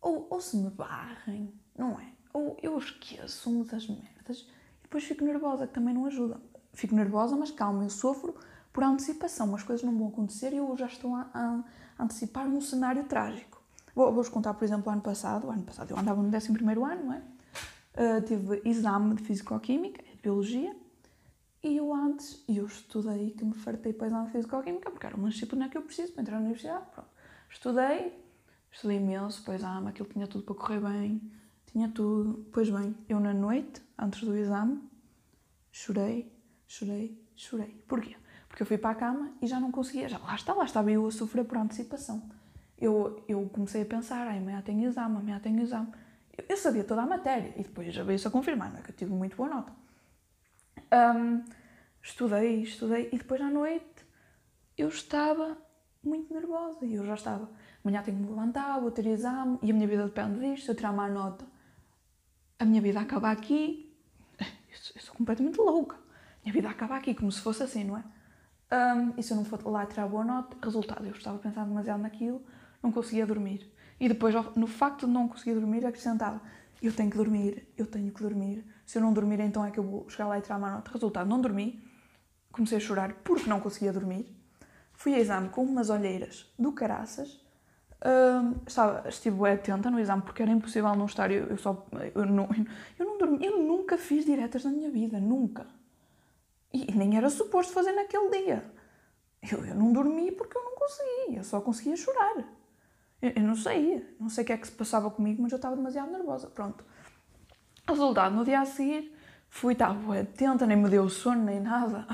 ou, 0.00 0.26
ou 0.30 0.40
se 0.40 0.56
me 0.56 0.70
barrem, 0.70 1.52
não 1.76 1.98
é? 2.00 2.15
Ou 2.36 2.54
eu 2.62 2.76
esqueço-me 2.76 3.64
das 3.64 3.88
merdas 3.88 4.46
e 4.80 4.82
depois 4.82 5.04
fico 5.04 5.24
nervosa, 5.24 5.66
que 5.66 5.72
também 5.72 5.94
não 5.94 6.04
ajuda. 6.04 6.38
Fico 6.74 6.94
nervosa, 6.94 7.34
mas 7.34 7.50
calma, 7.50 7.82
eu 7.82 7.88
sofro 7.88 8.36
por 8.74 8.84
antecipação. 8.84 9.54
As 9.54 9.62
coisas 9.62 9.82
não 9.82 9.96
vão 9.96 10.08
acontecer 10.08 10.52
e 10.52 10.58
eu 10.58 10.76
já 10.76 10.84
estou 10.84 11.14
a, 11.14 11.30
a, 11.32 11.64
antecipar 11.98 12.46
um 12.46 12.60
cenário 12.60 13.04
trágico. 13.04 13.62
Vou-vos 13.94 14.28
contar, 14.28 14.52
por 14.52 14.66
exemplo, 14.66 14.92
ano 14.92 15.00
passado. 15.00 15.50
Ano 15.50 15.62
passado 15.62 15.92
eu 15.92 15.98
andava 15.98 16.22
no 16.22 16.28
11 16.28 16.48
ano, 16.48 17.04
não 17.06 17.12
é? 17.14 17.22
Uh, 17.96 18.20
tive 18.20 18.60
exame 18.66 19.14
de 19.14 19.22
Fisicoquímica, 19.22 20.02
de 20.02 20.20
Biologia, 20.20 20.76
e 21.62 21.78
eu 21.78 21.94
antes, 21.94 22.44
eu 22.46 22.66
estudei, 22.66 23.30
que 23.30 23.46
me 23.46 23.54
fartei 23.54 23.94
para 23.94 24.08
exame 24.08 24.26
de 24.26 24.32
Fisicoquímica, 24.32 24.90
porque 24.90 25.06
era 25.06 25.16
uma 25.16 25.30
disciplina 25.30 25.70
que 25.70 25.78
eu 25.78 25.82
preciso 25.82 26.12
para 26.12 26.20
entrar 26.20 26.36
na 26.36 26.42
universidade. 26.42 26.84
Pronto. 26.92 27.08
Estudei, 27.48 28.12
estudei 28.70 28.98
imenso 28.98 29.42
para 29.42 29.52
o 29.52 29.54
exame, 29.54 29.88
aquilo 29.88 30.06
tinha 30.10 30.26
tudo 30.26 30.44
para 30.44 30.54
correr 30.54 30.80
bem, 30.80 31.32
tinha 31.66 31.88
tudo. 31.88 32.46
Pois 32.52 32.70
bem, 32.70 32.96
eu 33.08 33.20
na 33.20 33.34
noite, 33.34 33.82
antes 33.98 34.22
do 34.22 34.36
exame, 34.36 34.82
chorei, 35.70 36.32
chorei, 36.66 37.20
chorei. 37.34 37.82
Porquê? 37.86 38.16
Porque 38.48 38.62
eu 38.62 38.66
fui 38.66 38.78
para 38.78 38.90
a 38.90 38.94
cama 38.94 39.32
e 39.42 39.46
já 39.46 39.60
não 39.60 39.70
conseguia, 39.70 40.08
já 40.08 40.18
lá 40.18 40.34
está, 40.34 40.54
lá 40.54 40.64
estava 40.64 40.90
eu 40.90 41.06
a 41.06 41.10
sofrer 41.10 41.44
por 41.44 41.58
antecipação. 41.58 42.22
Eu, 42.78 43.22
eu 43.28 43.48
comecei 43.52 43.82
a 43.82 43.86
pensar, 43.86 44.26
ai, 44.26 44.38
amanhã 44.38 44.62
tenho 44.62 44.88
exame, 44.88 45.16
amanhã 45.16 45.40
tenho 45.40 45.60
exame. 45.60 45.88
Eu, 46.36 46.44
eu 46.48 46.56
sabia 46.56 46.84
toda 46.84 47.02
a 47.02 47.06
matéria 47.06 47.52
e 47.56 47.62
depois 47.62 47.92
já 47.92 48.02
veio-se 48.02 48.26
a 48.26 48.30
confirmar, 48.30 48.70
não 48.70 48.78
é? 48.78 48.82
Que 48.82 48.90
eu 48.90 48.96
tive 48.96 49.12
muito 49.12 49.36
boa 49.36 49.48
nota. 49.48 49.72
Um, 50.92 51.44
estudei, 52.02 52.62
estudei 52.62 53.08
e 53.12 53.18
depois 53.18 53.40
à 53.40 53.50
noite 53.50 54.06
eu 54.76 54.88
estava 54.88 55.56
muito 56.02 56.32
nervosa 56.32 56.86
e 56.86 56.94
eu 56.94 57.04
já 57.04 57.14
estava. 57.14 57.50
Amanhã 57.84 58.02
tenho 58.02 58.16
que 58.18 58.22
me 58.22 58.28
levantar, 58.30 58.78
vou 58.80 58.90
ter 58.90 59.06
exame 59.06 59.58
e 59.62 59.70
a 59.70 59.74
minha 59.74 59.86
vida 59.86 60.04
depende 60.04 60.40
disto. 60.40 60.64
Se 60.64 60.70
eu 60.70 60.74
tirar 60.74 60.92
má 60.92 61.08
nota, 61.08 61.46
a 62.58 62.64
minha 62.64 62.80
vida 62.80 63.00
acaba 63.00 63.30
aqui. 63.30 63.94
Eu 64.40 65.00
sou, 65.00 65.14
completamente 65.14 65.58
louca. 65.58 65.96
A 65.96 65.98
minha 66.44 66.52
vida 66.52 66.68
acaba 66.68 66.96
aqui, 66.96 67.14
como 67.14 67.30
se 67.30 67.40
fosse 67.40 67.62
assim, 67.62 67.84
não 67.84 67.96
é? 67.96 68.04
Um, 68.72 69.14
e 69.16 69.22
se 69.22 69.32
eu 69.32 69.36
não 69.36 69.44
for 69.44 69.64
lá 69.66 69.86
tirar 69.86 70.08
boa 70.08 70.24
nota, 70.24 70.56
resultado, 70.62 71.06
eu 71.06 71.12
estava 71.12 71.36
a 71.36 71.40
pensar 71.40 71.64
demasiado 71.64 72.00
naquilo, 72.00 72.42
não 72.82 72.90
conseguia 72.90 73.24
dormir. 73.26 73.72
E 73.98 74.08
depois, 74.08 74.34
no 74.56 74.66
facto 74.66 75.06
de 75.06 75.12
não 75.12 75.28
conseguir 75.28 75.54
dormir, 75.54 75.86
acrescentava: 75.86 76.40
eu 76.82 76.92
tenho 76.92 77.10
que 77.10 77.16
dormir, 77.16 77.68
eu 77.76 77.86
tenho 77.86 78.12
que 78.12 78.22
dormir. 78.22 78.64
Se 78.84 78.98
eu 78.98 79.02
não 79.02 79.12
dormir, 79.12 79.40
então 79.40 79.64
é 79.64 79.70
que 79.70 79.78
eu 79.78 79.84
vou 79.84 80.08
chegar 80.08 80.26
lá 80.26 80.38
e 80.38 80.42
tirar 80.42 80.58
uma 80.58 80.70
nota. 80.70 80.90
Resultado, 80.90 81.28
não 81.28 81.40
dormi. 81.40 81.82
Comecei 82.52 82.78
a 82.78 82.80
chorar 82.80 83.12
porque 83.24 83.48
não 83.48 83.60
conseguia 83.60 83.92
dormir. 83.92 84.34
Fui 84.92 85.14
a 85.14 85.18
exame 85.18 85.48
com 85.48 85.62
umas 85.62 85.90
olheiras 85.90 86.52
do 86.58 86.72
caraças. 86.72 87.40
Um, 88.04 88.60
estava, 88.66 89.08
estive 89.08 89.48
atenta 89.48 89.90
no 89.90 89.98
exame 89.98 90.22
porque 90.22 90.42
era 90.42 90.50
impossível 90.50 90.94
não 90.94 91.06
estar. 91.06 91.30
Eu, 91.30 91.46
eu 91.46 91.56
só. 91.56 91.86
Eu, 92.14 92.26
não, 92.26 92.48
eu, 92.98 93.06
não 93.06 93.18
dormi, 93.18 93.44
eu 93.44 93.62
nunca 93.62 93.96
fiz 93.96 94.24
diretas 94.24 94.64
na 94.64 94.70
minha 94.70 94.90
vida, 94.90 95.18
nunca. 95.18 95.66
E 96.72 96.92
nem 96.92 97.16
era 97.16 97.30
suposto 97.30 97.72
fazer 97.72 97.92
naquele 97.92 98.30
dia. 98.30 98.70
Eu, 99.50 99.64
eu 99.64 99.74
não 99.74 99.92
dormi 99.92 100.30
porque 100.32 100.56
eu 100.56 100.62
não 100.62 100.74
conseguia, 100.74 101.38
eu 101.38 101.44
só 101.44 101.60
conseguia 101.60 101.96
chorar. 101.96 102.36
Eu, 103.22 103.32
eu, 103.36 103.42
não 103.42 103.56
sei, 103.56 104.04
não 104.20 104.28
sei 104.28 104.44
o 104.44 104.46
que 104.46 104.52
é 104.52 104.56
que 104.58 104.66
se 104.66 104.72
passava 104.72 105.10
comigo, 105.10 105.42
mas 105.42 105.52
eu 105.52 105.56
estava 105.56 105.76
demasiado 105.76 106.10
nervosa. 106.10 106.48
Pronto. 106.48 106.84
Resultado, 107.88 108.34
no 108.34 108.44
dia 108.44 108.60
a 108.60 108.66
seguir, 108.66 109.16
fui, 109.48 109.72
estava 109.72 110.18
atenta, 110.18 110.66
nem 110.66 110.76
me 110.76 110.90
deu 110.90 111.08
sono, 111.08 111.44
nem 111.44 111.60
nada. 111.60 112.06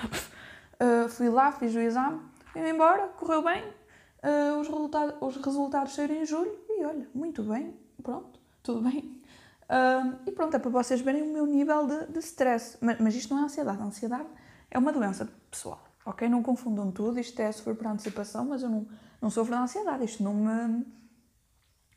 Uh, 0.81 1.09
fui 1.11 1.29
lá, 1.29 1.51
fiz 1.51 1.75
o 1.75 1.81
exame, 1.81 2.21
fui 2.53 2.69
embora, 2.69 3.09
correu 3.09 3.43
bem. 3.43 3.82
Uh, 4.23 4.61
os, 4.61 4.69
resultados, 4.69 5.15
os 5.21 5.37
resultados 5.37 5.95
saíram 5.95 6.15
em 6.15 6.25
julho 6.25 6.57
e 6.69 6.85
olha, 6.85 7.09
muito 7.13 7.43
bem, 7.43 7.77
pronto, 8.03 8.39
tudo 8.63 8.81
bem. 8.83 9.21
Uh, 9.65 10.17
e 10.27 10.31
pronto, 10.31 10.55
é 10.55 10.59
para 10.61 10.71
vocês 10.71 11.01
verem 11.01 11.23
o 11.23 11.33
meu 11.33 11.45
nível 11.45 11.87
de, 11.87 12.13
de 12.13 12.19
stress. 12.21 12.79
Mas, 12.81 13.01
mas 13.01 13.15
isto 13.17 13.35
não 13.35 13.43
é 13.43 13.45
ansiedade, 13.47 13.83
a 13.83 13.85
ansiedade 13.85 14.29
é 14.71 14.79
uma 14.79 14.93
doença 14.93 15.29
pessoal, 15.51 15.83
ok? 16.07 16.29
Não 16.29 16.43
confundam 16.43 16.93
tudo, 16.93 17.19
isto 17.19 17.41
é 17.41 17.51
sofrer 17.51 17.75
por 17.75 17.87
antecipação, 17.87 18.45
mas 18.45 18.63
eu 18.63 18.69
não, 18.69 18.87
não 19.21 19.29
sofro 19.29 19.57
de 19.57 19.61
ansiedade, 19.61 20.05
isto 20.05 20.23
não 20.23 20.35
me. 20.35 20.87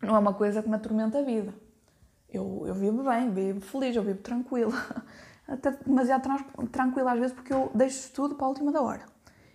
não 0.01 0.15
é 0.15 0.19
uma 0.19 0.33
coisa 0.33 0.63
que 0.63 0.69
me 0.69 0.75
atormenta 0.75 1.19
a 1.19 1.21
vida. 1.21 1.53
Eu, 2.27 2.63
eu 2.65 2.73
vivo 2.73 3.03
bem, 3.03 3.31
vivo 3.31 3.61
feliz, 3.61 3.95
eu 3.95 4.03
vivo 4.03 4.19
tranquila. 4.21 4.73
Até 5.47 5.71
demasiado 5.71 6.27
tranquila 6.71 7.13
às 7.13 7.19
vezes 7.19 7.35
porque 7.35 7.53
eu 7.53 7.69
deixo 7.75 8.11
tudo 8.13 8.33
para 8.33 8.47
a 8.47 8.49
última 8.49 8.71
da 8.71 8.81
hora. 8.81 9.05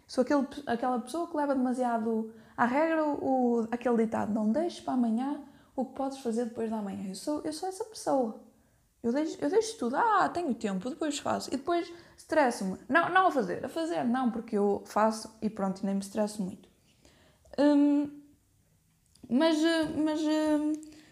Sou 0.06 0.22
aquele, 0.22 0.46
aquela 0.66 1.00
pessoa 1.00 1.28
que 1.28 1.36
leva 1.36 1.54
demasiado 1.54 2.32
à 2.60 2.66
regra 2.66 3.02
o, 3.06 3.66
aquele 3.70 4.04
ditado: 4.04 4.34
não 4.34 4.52
deixes 4.52 4.80
para 4.80 4.92
amanhã 4.92 5.40
o 5.74 5.86
que 5.86 5.94
podes 5.94 6.18
fazer 6.18 6.44
depois 6.44 6.68
da 6.68 6.76
manhã. 6.76 7.08
Eu 7.08 7.14
sou, 7.14 7.40
eu 7.42 7.54
sou 7.54 7.66
essa 7.70 7.84
pessoa. 7.84 8.38
Eu 9.02 9.14
deixo, 9.14 9.38
eu 9.40 9.48
deixo 9.48 9.78
tudo. 9.78 9.96
Ah, 9.96 10.28
tenho 10.28 10.54
tempo, 10.54 10.90
depois 10.90 11.18
faço. 11.18 11.48
E 11.48 11.56
depois 11.56 11.90
estresso-me. 12.18 12.76
Não, 12.86 13.08
não 13.08 13.28
a 13.28 13.30
fazer. 13.30 13.64
A 13.64 13.68
fazer 13.68 14.04
não, 14.04 14.30
porque 14.30 14.58
eu 14.58 14.82
faço 14.84 15.34
e 15.40 15.48
pronto, 15.48 15.84
nem 15.86 15.94
me 15.94 16.02
estresso 16.02 16.42
muito. 16.42 16.68
Hum, 17.58 18.10
mas, 19.28 19.56
mas, 19.96 20.20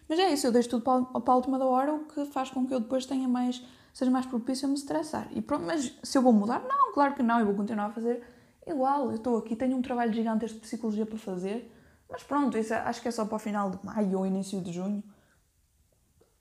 mas 0.06 0.18
é 0.18 0.30
isso, 0.30 0.46
eu 0.46 0.52
deixo 0.52 0.68
tudo 0.68 0.82
para, 0.82 1.20
para 1.20 1.32
a 1.32 1.37
última 1.37 1.58
da 1.58 1.64
hora, 1.64 1.94
o 1.94 2.04
que 2.06 2.26
faz 2.26 2.50
com 2.50 2.66
que 2.66 2.74
eu 2.74 2.80
depois 2.80 3.06
tenha 3.06 3.26
mais, 3.26 3.62
seja 3.94 4.11
mais 4.11 4.26
propício 4.26 4.66
a 4.66 4.68
me 4.68 4.74
estressar. 4.74 5.28
E 5.32 5.40
pronto, 5.40 5.64
mas 5.64 5.98
se 6.02 6.18
eu 6.18 6.22
vou 6.22 6.32
mudar? 6.32 6.62
Não, 6.68 6.92
claro 6.92 7.14
que 7.14 7.22
não, 7.22 7.40
eu 7.40 7.46
vou 7.46 7.54
continuar 7.54 7.87
a 7.87 7.90
fazer 7.90 8.22
igual. 8.70 9.11
Eu 9.11 9.16
estou 9.16 9.38
aqui, 9.38 9.57
tenho 9.57 9.76
um 9.76 9.83
trabalho 9.83 10.12
gigantesco 10.12 10.57
de 10.57 10.62
psicologia 10.62 11.07
para 11.07 11.18
fazer, 11.18 11.72
mas 12.11 12.22
pronto, 12.22 12.57
isso 12.57 12.72
é, 12.74 12.78
acho 12.78 13.02
que 13.02 13.09
é 13.09 13.11
só 13.11 13.24
para 13.24 13.37
o 13.37 13.38
final 13.38 13.70
de 13.70 13.85
maio 13.85 14.18
ou 14.18 14.26
início 14.26 14.61
de 14.61 14.72
junho 14.72 15.02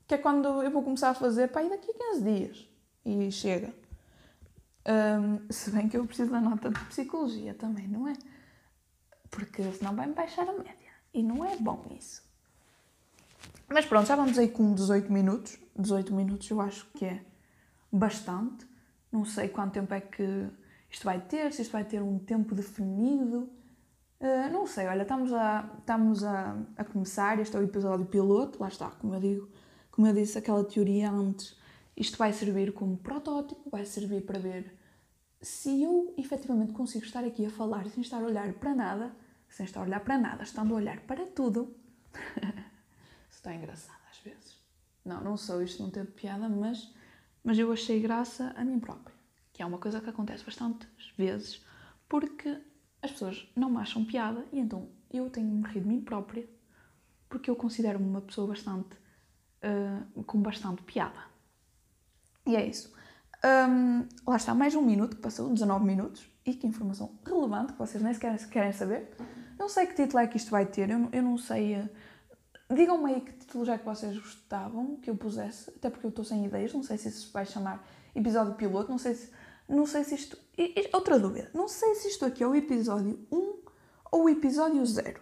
que 0.07 0.15
é 0.15 0.17
quando 0.17 0.63
eu 0.63 0.71
vou 0.71 0.81
começar 0.81 1.09
a 1.09 1.13
fazer 1.13 1.49
para 1.49 1.63
ir 1.63 1.69
daqui 1.69 1.91
a 1.91 2.13
15 2.13 2.23
dias. 2.23 2.69
E 3.05 3.31
chega. 3.31 3.73
Um, 4.87 5.51
se 5.51 5.69
bem 5.69 5.89
que 5.89 5.97
eu 5.97 6.05
preciso 6.05 6.31
da 6.31 6.39
nota 6.39 6.69
de 6.69 6.79
psicologia 6.85 7.53
também, 7.53 7.87
não 7.89 8.07
é? 8.07 8.13
Porque 9.29 9.61
senão 9.73 9.93
vai-me 9.93 10.13
baixar 10.13 10.47
a 10.47 10.53
média. 10.53 10.73
E 11.13 11.21
não 11.21 11.43
é 11.43 11.57
bom 11.57 11.85
isso. 11.91 12.23
Mas 13.67 13.85
pronto, 13.85 14.07
já 14.07 14.15
vamos 14.15 14.39
aí 14.39 14.47
com 14.49 14.73
18 14.73 15.11
minutos. 15.11 15.59
18 15.75 16.13
minutos 16.13 16.49
eu 16.49 16.61
acho 16.61 16.85
que 16.93 17.03
é 17.03 17.21
bastante. 17.91 18.65
Não 19.11 19.25
sei 19.25 19.49
quanto 19.49 19.73
tempo 19.73 19.93
é 19.93 19.99
que 19.99 20.49
isto 20.89 21.03
vai 21.03 21.19
ter, 21.21 21.51
se 21.53 21.61
isto 21.61 21.71
vai 21.71 21.83
ter 21.83 22.01
um 22.01 22.19
tempo 22.19 22.55
definido. 22.55 23.49
Uh, 24.19 24.51
não 24.51 24.65
sei, 24.65 24.87
olha, 24.87 25.03
estamos, 25.03 25.31
a, 25.31 25.69
estamos 25.79 26.23
a, 26.23 26.57
a 26.75 26.83
começar. 26.83 27.39
Este 27.39 27.55
é 27.55 27.59
o 27.59 27.63
episódio 27.63 28.05
piloto, 28.05 28.59
lá 28.59 28.67
está, 28.67 28.89
como 28.91 29.13
eu 29.13 29.19
digo 29.19 29.49
como 29.97 30.05
eu 30.05 30.13
disse, 30.13 30.37
aquela 30.37 30.63
teoria 30.63 31.09
antes, 31.09 31.57
isto 31.95 32.19
vai 32.19 32.31
servir 32.31 32.71
como 32.71 32.97
protótipo, 32.97 33.67
vai 33.67 33.83
servir 33.83 34.21
para 34.21 34.37
ver 34.37 34.77
se 35.41 35.81
eu 35.81 36.13
efetivamente 36.15 36.71
consigo 36.71 37.03
estar 37.03 37.23
aqui 37.23 37.43
a 37.43 37.49
falar 37.49 37.89
sem 37.89 38.01
estar 38.01 38.21
a 38.21 38.27
olhar 38.27 38.53
para 38.53 38.75
nada, 38.75 39.11
sem 39.49 39.65
estar 39.65 39.79
a 39.79 39.83
olhar 39.83 39.99
para 40.01 40.19
nada, 40.19 40.43
estando 40.43 40.75
a 40.75 40.77
olhar 40.77 40.99
para 40.99 41.25
tudo. 41.25 41.75
Está 43.31 43.55
engraçado 43.55 43.97
às 44.11 44.19
vezes. 44.19 44.55
Não, 45.03 45.19
não 45.23 45.35
sou, 45.35 45.63
isto 45.63 45.81
não 45.81 45.89
teve 45.89 46.11
piada, 46.11 46.47
mas, 46.47 46.93
mas 47.43 47.57
eu 47.57 47.71
achei 47.71 47.99
graça 47.99 48.53
a 48.55 48.63
mim 48.63 48.79
própria. 48.79 49.16
Que 49.57 49.63
é 49.63 49.65
uma 49.65 49.79
coisa 49.79 49.99
que 49.99 50.07
acontece 50.07 50.45
bastantes 50.45 50.87
vezes, 51.17 51.65
porque 52.07 52.61
as 53.01 53.11
pessoas 53.11 53.51
não 53.55 53.71
me 53.71 53.77
acham 53.77 54.05
piada 54.05 54.45
e 54.53 54.59
então 54.59 54.87
eu 55.11 55.31
tenho 55.31 55.47
me 55.47 55.67
rir 55.67 55.79
de 55.79 55.87
mim 55.87 55.99
própria, 55.99 56.47
porque 57.27 57.49
eu 57.49 57.55
considero-me 57.55 58.05
uma 58.05 58.21
pessoa 58.21 58.49
bastante 58.49 58.95
uh, 60.15 60.23
com 60.25 60.39
bastante 60.43 60.83
piada. 60.83 61.19
E 62.45 62.55
é 62.55 62.67
isso. 62.67 62.93
Um, 63.43 64.07
lá 64.27 64.37
está, 64.37 64.53
mais 64.53 64.75
um 64.75 64.81
minuto 64.83 65.15
que 65.15 65.23
passou, 65.23 65.51
19 65.51 65.83
minutos, 65.83 66.29
e 66.45 66.53
que 66.53 66.67
informação 66.67 67.17
relevante 67.25 67.73
que 67.73 67.79
vocês 67.79 68.03
nem 68.03 68.13
sequer 68.13 68.37
querem 68.49 68.71
saber. 68.71 69.09
Não 69.57 69.67
sei 69.67 69.87
que 69.87 69.95
título 69.95 70.19
é 70.19 70.27
que 70.27 70.37
isto 70.37 70.51
vai 70.51 70.67
ter, 70.67 70.91
eu, 70.91 71.09
eu 71.11 71.23
não 71.23 71.35
sei. 71.35 71.77
Uh, 71.81 71.89
Digam-me 72.75 73.11
aí 73.11 73.21
que 73.21 73.31
títulos 73.31 73.69
é 73.69 73.77
que 73.79 73.85
vocês 73.85 74.15
gostavam 74.19 74.97
que 74.97 75.09
eu 75.09 75.17
pusesse, 75.17 75.71
até 75.71 75.89
porque 75.89 76.05
eu 76.05 76.09
estou 76.09 76.23
sem 76.23 76.45
ideias, 76.45 76.71
não 76.73 76.83
sei 76.83 76.99
se 76.99 77.07
isso 77.07 77.31
vai 77.31 77.43
chamar 77.43 77.83
episódio 78.13 78.55
piloto, 78.55 78.89
não 78.89 78.97
sei 78.97 79.15
se, 79.15 79.31
não 79.67 79.85
sei 79.85 80.03
se 80.03 80.15
isto. 80.15 80.37
Outra 80.93 81.19
dúvida, 81.19 81.51
não 81.53 81.67
sei 81.67 81.95
se 81.95 82.07
isto 82.07 82.25
aqui 82.25 82.43
é 82.43 82.47
o 82.47 82.55
episódio 82.55 83.19
1 83.31 83.55
ou 84.11 84.23
o 84.23 84.29
episódio 84.29 84.85
0. 84.85 85.21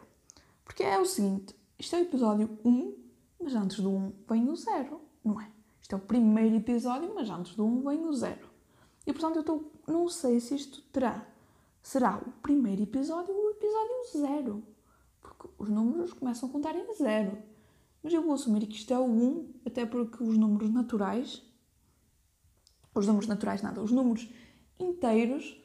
Porque 0.63 0.83
é 0.83 0.99
o 0.99 1.05
seguinte, 1.05 1.55
isto 1.77 1.95
é 1.95 1.99
o 1.99 2.01
episódio 2.03 2.57
1 2.63 3.05
mas 3.45 3.53
antes 3.53 3.79
do 3.79 3.91
1 3.91 4.13
vem 4.27 4.49
o 4.49 4.55
0, 4.55 5.01
não 5.23 5.39
é? 5.39 5.51
Isto 5.81 5.93
é 5.93 5.97
o 5.97 6.01
primeiro 6.01 6.55
episódio, 6.55 7.13
mas 7.13 7.29
antes 7.29 7.55
do 7.55 7.63
1 7.63 7.81
vem 7.83 8.05
o 8.05 8.13
0. 8.13 8.49
E 9.05 9.13
portanto 9.13 9.35
eu 9.35 9.41
estou, 9.41 9.71
não 9.87 10.09
sei 10.09 10.39
se 10.39 10.55
isto 10.55 10.81
terá, 10.91 11.27
será 11.81 12.17
o 12.17 12.31
primeiro 12.41 12.81
episódio 12.81 13.35
ou 13.35 13.45
o 13.45 13.51
episódio 13.51 14.27
0. 14.27 14.63
Porque 15.21 15.47
os 15.59 15.69
números 15.69 16.13
começam 16.13 16.49
a 16.49 16.51
contar 16.51 16.75
em 16.75 16.91
0. 16.91 17.37
Mas 18.01 18.13
eu 18.13 18.23
vou 18.23 18.33
assumir 18.33 18.65
que 18.65 18.75
isto 18.75 18.91
é 18.91 18.97
o 18.97 19.05
1, 19.05 19.53
até 19.65 19.85
porque 19.85 20.23
os 20.23 20.37
números 20.37 20.71
naturais, 20.71 21.43
os 22.95 23.05
números 23.05 23.27
naturais 23.27 23.61
nada, 23.61 23.81
os 23.81 23.91
números 23.91 24.27
inteiros, 24.79 25.61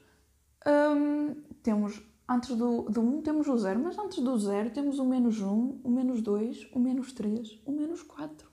hum, 0.66 1.37
temos 1.62 2.03
antes 2.29 2.55
do, 2.55 2.83
do 2.83 3.01
1 3.01 3.23
temos 3.23 3.49
o 3.49 3.57
0, 3.57 3.81
mas 3.81 3.99
antes 3.99 4.19
do 4.19 4.37
0 4.37 4.71
temos 4.71 4.99
o 4.99 5.05
menos 5.05 5.40
1, 5.40 5.81
o 5.83 5.90
menos 5.90 6.21
2, 6.21 6.69
o 6.73 6.79
menos 6.79 7.12
3, 7.12 7.61
o 7.64 7.73
menos 7.73 8.03
4, 8.03 8.49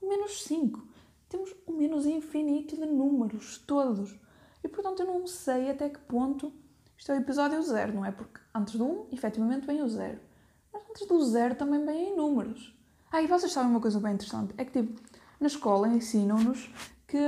o 0.00 0.08
menos 0.08 0.42
5. 0.42 0.86
Temos 1.28 1.54
o 1.66 1.72
menos 1.72 2.06
infinito 2.06 2.76
de 2.76 2.86
números, 2.86 3.58
todos. 3.58 4.18
E 4.62 4.68
portanto 4.68 5.00
eu 5.00 5.06
não 5.06 5.26
sei 5.26 5.70
até 5.70 5.88
que 5.88 6.00
ponto 6.00 6.52
isto 7.00 7.12
é 7.12 7.14
o 7.14 7.18
episódio 7.18 7.62
0, 7.62 7.94
não 7.94 8.04
é? 8.04 8.12
Porque 8.12 8.38
antes 8.54 8.74
do 8.74 8.84
1, 8.84 9.06
efetivamente, 9.12 9.66
vem 9.66 9.80
o 9.80 9.88
0. 9.88 10.20
Mas 10.70 10.82
antes 10.90 11.06
do 11.06 11.18
0 11.24 11.54
também 11.54 11.80
em 11.88 12.14
números. 12.14 12.76
Ah, 13.10 13.22
e 13.22 13.26
vocês 13.26 13.50
sabem 13.50 13.70
uma 13.70 13.80
coisa 13.80 13.98
bem 13.98 14.12
interessante? 14.12 14.52
É 14.58 14.66
que, 14.66 14.82
tipo, 14.82 15.00
na 15.40 15.46
escola 15.46 15.88
ensinam-nos 15.88 16.70
que 17.08 17.18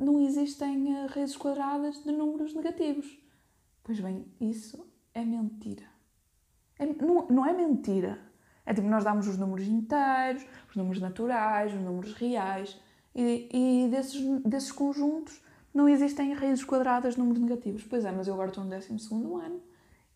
não 0.00 0.20
existem 0.20 0.96
eh, 0.96 1.06
raízes 1.06 1.36
quadradas 1.36 2.02
de 2.02 2.10
números 2.10 2.54
negativos. 2.54 3.06
Pois 3.84 4.00
bem, 4.00 4.26
isso 4.40 4.84
é 5.14 5.24
mentira. 5.24 5.84
É, 6.78 6.86
não, 6.86 7.26
não 7.28 7.46
é 7.46 7.52
mentira. 7.52 8.18
É 8.66 8.74
tipo, 8.74 8.88
nós 8.88 9.04
damos 9.04 9.28
os 9.28 9.38
números 9.38 9.66
inteiros, 9.66 10.44
os 10.68 10.76
números 10.76 11.00
naturais, 11.00 11.72
os 11.72 11.80
números 11.80 12.14
reais, 12.14 12.80
e, 13.14 13.48
e 13.52 13.88
desses, 13.90 14.20
desses 14.42 14.72
conjuntos 14.72 15.40
não 15.72 15.88
existem 15.88 16.32
raízes 16.32 16.64
quadradas 16.64 17.14
de 17.14 17.20
números 17.20 17.40
negativos. 17.40 17.84
Pois 17.84 18.04
é, 18.04 18.10
mas 18.10 18.26
eu 18.26 18.34
agora 18.34 18.48
estou 18.48 18.64
no 18.64 18.70
12 18.70 18.92
ano 19.44 19.62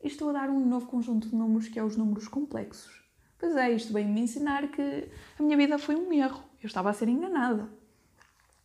e 0.03 0.09
estou 0.09 0.31
a 0.31 0.33
dar 0.33 0.51
um 0.51 0.67
novo 0.67 0.87
conjunto 0.87 1.29
de 1.29 1.35
números 1.37 1.69
que 1.69 1.79
é 1.79 1.85
os 1.85 1.97
números 1.97 2.29
complexos. 2.29 3.03
Pois 3.39 3.57
é, 3.57 3.71
isto 3.73 3.93
veio-me 3.93 4.21
ensinar 4.21 4.69
que 4.69 5.09
a 5.39 5.43
minha 5.43 5.57
vida 5.57 5.79
foi 5.79 5.97
um 5.97 6.13
erro. 6.13 6.43
Eu 6.63 6.67
estava 6.67 6.91
a 6.91 6.93
ser 6.93 7.09
enganada. 7.09 7.69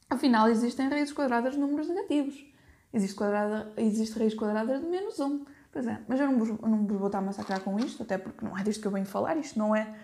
Afinal, 0.09 0.47
existem 0.47 0.87
raízes 0.87 1.13
quadradas 1.13 1.53
de 1.53 1.59
números 1.59 1.87
negativos. 1.89 2.45
Existe, 2.93 3.15
quadrada, 3.15 3.73
existe 3.77 4.17
raiz 4.17 4.33
quadrada 4.33 4.79
de 4.79 4.85
menos 4.85 5.19
1. 5.19 5.45
Pois 5.71 5.85
é, 5.85 6.01
mas 6.07 6.19
eu 6.19 6.31
não 6.31 6.39
vos, 6.39 6.49
não 6.61 6.87
vos 6.87 6.97
vou 6.97 7.07
estar 7.07 7.19
a 7.19 7.21
massacrar 7.21 7.59
com 7.61 7.77
isto, 7.77 8.01
até 8.01 8.17
porque 8.17 8.43
não 8.43 8.57
é 8.57 8.63
disto 8.63 8.81
que 8.81 8.87
eu 8.87 8.91
venho 8.91 9.05
falar, 9.05 9.35
isto 9.37 9.59
não 9.59 9.75
é 9.75 9.95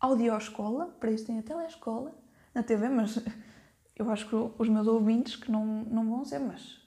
audioescola, 0.00 0.86
para 0.98 1.10
isso 1.10 1.26
tem 1.26 1.38
a 1.38 1.42
telescola 1.42 2.14
na 2.54 2.62
TV, 2.62 2.88
mas 2.88 3.22
eu 3.94 4.10
acho 4.10 4.28
que 4.28 4.34
os 4.34 4.68
meus 4.68 4.86
ouvintes 4.86 5.36
que 5.36 5.50
não, 5.50 5.64
não 5.64 6.08
vão 6.08 6.24
ser, 6.24 6.38
mas 6.38 6.80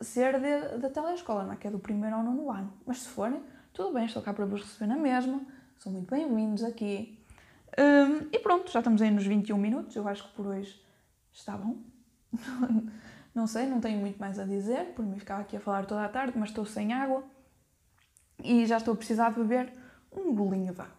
ser 0.00 0.40
de, 0.40 0.78
da 0.78 0.88
telescola, 0.88 1.44
não 1.44 1.52
é? 1.52 1.56
Que 1.56 1.66
é 1.66 1.70
do 1.70 1.78
primeiro 1.78 2.14
ao 2.14 2.22
nono 2.22 2.50
ano. 2.50 2.72
Mas 2.86 3.00
se 3.00 3.08
forem, 3.08 3.42
tudo 3.72 3.92
bem, 3.92 4.04
estou 4.04 4.22
cá 4.22 4.32
para 4.32 4.46
vos 4.46 4.62
receber 4.62 4.86
na 4.86 4.96
mesma, 4.96 5.44
são 5.78 5.92
muito 5.92 6.08
bem-vindos 6.08 6.62
aqui. 6.62 7.23
Um, 7.78 8.28
e 8.32 8.38
pronto, 8.38 8.70
já 8.70 8.80
estamos 8.80 9.02
aí 9.02 9.10
nos 9.10 9.26
21 9.26 9.58
minutos, 9.58 9.96
eu 9.96 10.06
acho 10.06 10.28
que 10.28 10.34
por 10.34 10.46
hoje 10.46 10.80
está 11.32 11.56
bom. 11.56 11.78
não 13.34 13.46
sei, 13.46 13.66
não 13.66 13.80
tenho 13.80 13.98
muito 13.98 14.18
mais 14.18 14.38
a 14.38 14.44
dizer, 14.44 14.94
por 14.94 15.04
mim 15.04 15.18
ficava 15.18 15.40
aqui 15.40 15.56
a 15.56 15.60
falar 15.60 15.86
toda 15.86 16.04
a 16.04 16.08
tarde, 16.08 16.38
mas 16.38 16.50
estou 16.50 16.64
sem 16.64 16.92
água 16.92 17.24
e 18.42 18.64
já 18.66 18.76
estou 18.76 18.94
a 18.94 18.96
precisar 18.96 19.30
de 19.30 19.40
beber 19.40 19.72
um 20.12 20.32
bolinho 20.32 20.72
de 20.72 20.80
água. 20.80 20.94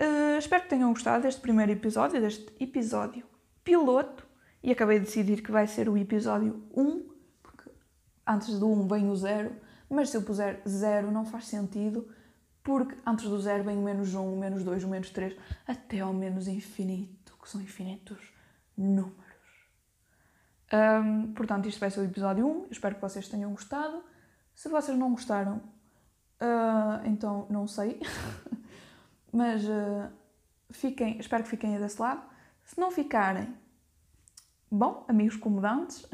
Uh, 0.00 0.38
espero 0.38 0.62
que 0.62 0.70
tenham 0.70 0.92
gostado 0.92 1.22
deste 1.22 1.40
primeiro 1.40 1.72
episódio, 1.72 2.20
deste 2.20 2.52
episódio 2.58 3.24
piloto, 3.62 4.26
e 4.62 4.70
acabei 4.70 4.98
de 4.98 5.06
decidir 5.06 5.42
que 5.42 5.50
vai 5.50 5.66
ser 5.66 5.88
o 5.88 5.96
episódio 5.96 6.62
1, 6.74 7.08
porque 7.42 7.70
antes 8.26 8.58
do 8.58 8.70
1 8.70 8.88
vem 8.88 9.10
o 9.10 9.16
0, 9.16 9.54
mas 9.90 10.08
se 10.08 10.16
eu 10.16 10.22
puser 10.22 10.62
0 10.66 11.10
não 11.10 11.24
faz 11.24 11.46
sentido, 11.46 12.08
porque 12.62 12.96
antes 13.06 13.24
do 13.28 13.40
0 13.40 13.64
vem 13.64 13.78
o 13.78 13.82
menos 13.82 14.14
1, 14.14 14.32
o 14.32 14.38
menos 14.38 14.62
2, 14.62 14.84
o 14.84 14.88
menos 14.88 15.10
3, 15.10 15.36
até 15.66 16.00
ao 16.00 16.12
menos 16.12 16.48
infinito, 16.48 17.36
que 17.40 17.48
são 17.48 17.60
infinitos 17.60 18.32
números. 18.76 19.16
Um, 20.72 21.32
portanto, 21.32 21.68
isto 21.68 21.80
vai 21.80 21.90
ser 21.90 22.00
o 22.00 22.04
episódio 22.04 22.46
1. 22.46 22.64
Eu 22.64 22.68
espero 22.70 22.94
que 22.94 23.00
vocês 23.00 23.28
tenham 23.28 23.50
gostado. 23.50 24.02
Se 24.54 24.68
vocês 24.68 24.96
não 24.96 25.10
gostaram, 25.10 25.60
Uh, 26.42 27.06
então, 27.06 27.46
não 27.48 27.68
sei. 27.68 28.00
Mas 29.32 29.62
uh, 29.64 30.10
fiquem, 30.70 31.18
espero 31.18 31.44
que 31.44 31.50
fiquem 31.50 31.78
desse 31.78 32.02
lado. 32.02 32.20
Se 32.64 32.80
não 32.80 32.90
ficarem, 32.90 33.54
bom, 34.68 35.04
amigos 35.06 35.36
comodantes. 35.36 36.04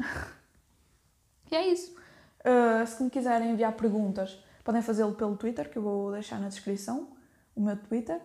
e 1.51 1.55
é 1.55 1.67
isso. 1.67 1.95
Uh, 2.41 2.85
se 2.85 3.01
me 3.03 3.09
quiserem 3.09 3.51
enviar 3.51 3.73
perguntas, 3.73 4.39
podem 4.69 4.83
fazê-lo 4.83 5.15
pelo 5.15 5.35
Twitter, 5.35 5.67
que 5.67 5.79
eu 5.79 5.81
vou 5.81 6.11
deixar 6.11 6.39
na 6.39 6.47
descrição, 6.47 7.07
o 7.55 7.61
meu 7.61 7.75
Twitter. 7.75 8.21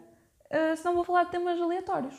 Uh, 0.50 0.76
se 0.76 0.85
não, 0.85 0.94
vou 0.94 1.02
falar 1.02 1.24
de 1.24 1.30
temas 1.30 1.59
aleatórios, 1.59 2.14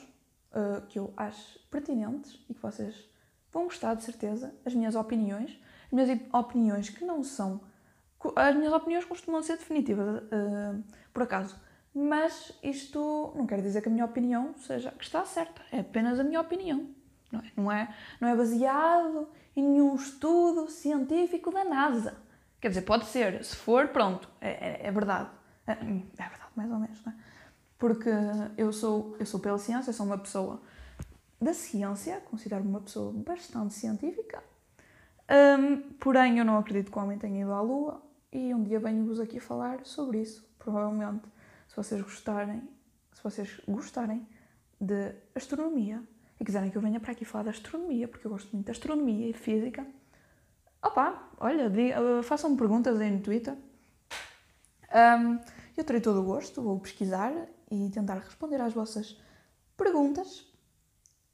uh, 0.50 0.84
que 0.88 0.98
eu 0.98 1.14
acho 1.16 1.60
pertinentes 1.70 2.44
e 2.50 2.56
que 2.56 2.60
vocês 2.60 3.08
vão 3.54 3.66
gostar, 3.66 3.94
de 3.94 4.04
certeza. 4.04 4.52
As 4.66 4.74
minhas 4.74 4.96
opiniões. 4.96 5.56
As 5.86 5.92
minhas 5.92 6.20
opiniões 6.34 6.90
que 6.90 7.06
não 7.06 7.24
são 7.24 7.62
as 8.36 8.56
minhas 8.56 8.74
opiniões 8.74 9.06
costumam 9.06 9.44
ser 9.44 9.58
definitivas, 9.58 10.24
uh, 10.24 10.84
por 11.14 11.22
acaso. 11.22 11.56
Mas 11.94 12.52
isto 12.64 13.32
não 13.36 13.46
quer 13.46 13.62
dizer 13.62 13.84
que 13.84 13.90
a 13.90 13.92
minha 13.92 14.06
opinião 14.06 14.56
seja 14.58 14.90
que 14.90 15.04
está 15.04 15.24
certa. 15.24 15.62
É 15.72 15.82
apenas 15.82 16.20
a 16.20 16.24
minha 16.24 16.42
opinião. 16.42 16.90
Não 17.32 17.40
é, 17.40 17.52
não 17.56 17.72
é, 17.72 17.96
não 18.20 18.28
é 18.28 18.36
baseado 18.36 19.30
em 19.56 19.62
nenhum 19.62 19.94
estudo 19.94 20.68
científico 20.68 21.52
da 21.52 21.64
NASA. 21.64 22.25
Quer 22.66 22.70
dizer, 22.70 22.82
pode 22.82 23.06
ser. 23.06 23.44
Se 23.44 23.56
for, 23.56 23.90
pronto. 23.90 24.28
É, 24.42 24.50
é, 24.50 24.88
é 24.88 24.92
verdade. 24.92 25.30
É, 25.68 25.74
é, 25.74 25.76
verdade, 25.76 26.52
mais 26.56 26.72
ou 26.72 26.80
menos. 26.80 27.06
Não 27.06 27.14
é? 27.14 27.16
Porque 27.78 28.10
eu 28.58 28.74
sou, 28.74 29.16
eu 29.20 29.26
sou 29.28 29.40
pela 29.40 29.60
ciência, 29.60 29.94
sou 29.94 30.04
uma 30.04 30.18
pessoa 30.18 30.60
da 31.40 31.54
ciência, 31.54 32.20
considero-me 32.22 32.68
uma 32.68 32.82
pessoa 32.82 33.14
bastante 33.14 33.76
científica. 33.76 34.44
Um, 35.30 35.92
porém, 36.00 36.40
eu 36.40 36.46
não 36.46 36.58
acredito 36.58 36.92
que 36.92 36.98
o 36.98 37.02
homem 37.04 37.20
tenha 37.20 37.44
ido 37.44 37.54
à 37.54 37.62
Lua 37.62 38.02
e 38.32 38.52
um 38.52 38.64
dia 38.64 38.80
venho-vos 38.80 39.20
aqui 39.20 39.40
falar 39.40 39.86
sobre 39.86 40.22
isso, 40.22 40.44
provavelmente, 40.58 41.28
se 41.68 41.76
vocês 41.76 42.02
gostarem, 42.02 42.68
se 43.14 43.24
vocês 43.24 43.62
gostarem 43.68 44.28
de 44.82 45.14
astronomia 45.36 46.02
e 46.40 46.44
quiserem 46.44 46.72
que 46.72 46.78
eu 46.80 46.82
venha 46.82 47.00
para 47.00 47.12
aqui 47.12 47.26
falar 47.26 47.44
de 47.44 47.50
astronomia, 47.50 48.08
porque 48.08 48.26
eu 48.26 48.32
gosto 48.32 48.52
muito 48.54 48.66
de 48.66 48.72
astronomia 48.72 49.30
e 49.30 49.34
física, 49.34 49.86
opá, 50.86 51.30
olha, 51.40 51.68
uh, 51.68 52.24
façam-me 52.24 52.58
perguntas 52.58 53.00
aí 53.00 53.12
no 53.12 53.22
Twitter. 53.22 53.56
Um, 54.94 55.40
eu 55.76 55.84
terei 55.84 56.02
todo 56.02 56.22
o 56.22 56.24
gosto, 56.24 56.62
vou 56.62 56.80
pesquisar 56.80 57.34
e 57.70 57.90
tentar 57.90 58.16
responder 58.20 58.62
às 58.62 58.74
vossas 58.74 59.20
perguntas. 59.76 60.40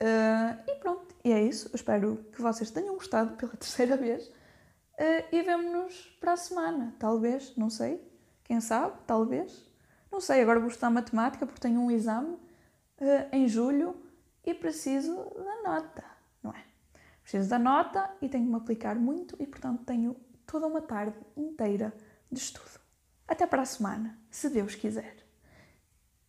Uh, 0.01 0.57
e 0.67 0.75
pronto, 0.75 1.15
e 1.23 1.31
é 1.31 1.43
isso. 1.43 1.67
Eu 1.67 1.75
espero 1.75 2.25
que 2.31 2.41
vocês 2.41 2.71
tenham 2.71 2.95
gostado 2.95 3.35
pela 3.35 3.51
terceira 3.57 3.95
vez. 3.95 4.27
Uh, 4.27 5.25
e 5.31 5.41
vemo-nos 5.43 6.15
para 6.19 6.33
a 6.33 6.37
semana, 6.37 6.95
talvez, 6.97 7.55
não 7.55 7.69
sei. 7.69 8.01
Quem 8.43 8.59
sabe, 8.59 8.97
talvez. 9.05 9.65
Não 10.11 10.19
sei, 10.19 10.41
agora 10.41 10.59
vou 10.59 10.69
estudar 10.69 10.89
matemática 10.89 11.45
porque 11.45 11.61
tenho 11.61 11.79
um 11.79 11.89
exame 11.89 12.33
uh, 12.33 13.27
em 13.31 13.47
julho 13.47 13.95
e 14.43 14.53
preciso 14.53 15.15
da 15.15 15.63
nota? 15.63 16.10
Preciso 17.31 17.49
da 17.49 17.57
nota 17.57 18.13
e 18.21 18.27
tenho 18.27 18.43
que 18.43 18.51
me 18.51 18.57
aplicar 18.57 18.93
muito 18.97 19.37
e, 19.39 19.47
portanto, 19.47 19.85
tenho 19.85 20.17
toda 20.45 20.67
uma 20.67 20.81
tarde 20.81 21.15
inteira 21.37 21.93
de 22.29 22.37
estudo. 22.37 22.77
Até 23.25 23.47
para 23.47 23.61
a 23.61 23.65
semana, 23.65 24.19
se 24.29 24.49
Deus 24.49 24.75
quiser. 24.75 25.15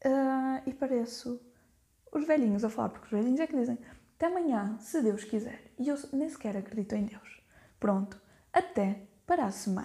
Uh, 0.04 0.62
e 0.64 0.72
pareço 0.72 1.44
os 2.12 2.24
velhinhos 2.24 2.64
a 2.64 2.70
falar, 2.70 2.90
porque 2.90 3.06
os 3.06 3.10
velhinhos 3.10 3.40
é 3.40 3.48
que 3.48 3.56
dizem 3.56 3.80
até 4.14 4.26
amanhã, 4.26 4.78
se 4.78 5.02
Deus 5.02 5.24
quiser. 5.24 5.72
E 5.76 5.88
eu 5.88 5.96
nem 6.12 6.28
sequer 6.28 6.56
acredito 6.56 6.94
em 6.94 7.06
Deus. 7.06 7.42
Pronto. 7.80 8.16
Até 8.52 9.02
para 9.26 9.46
a 9.46 9.50
semana. 9.50 9.80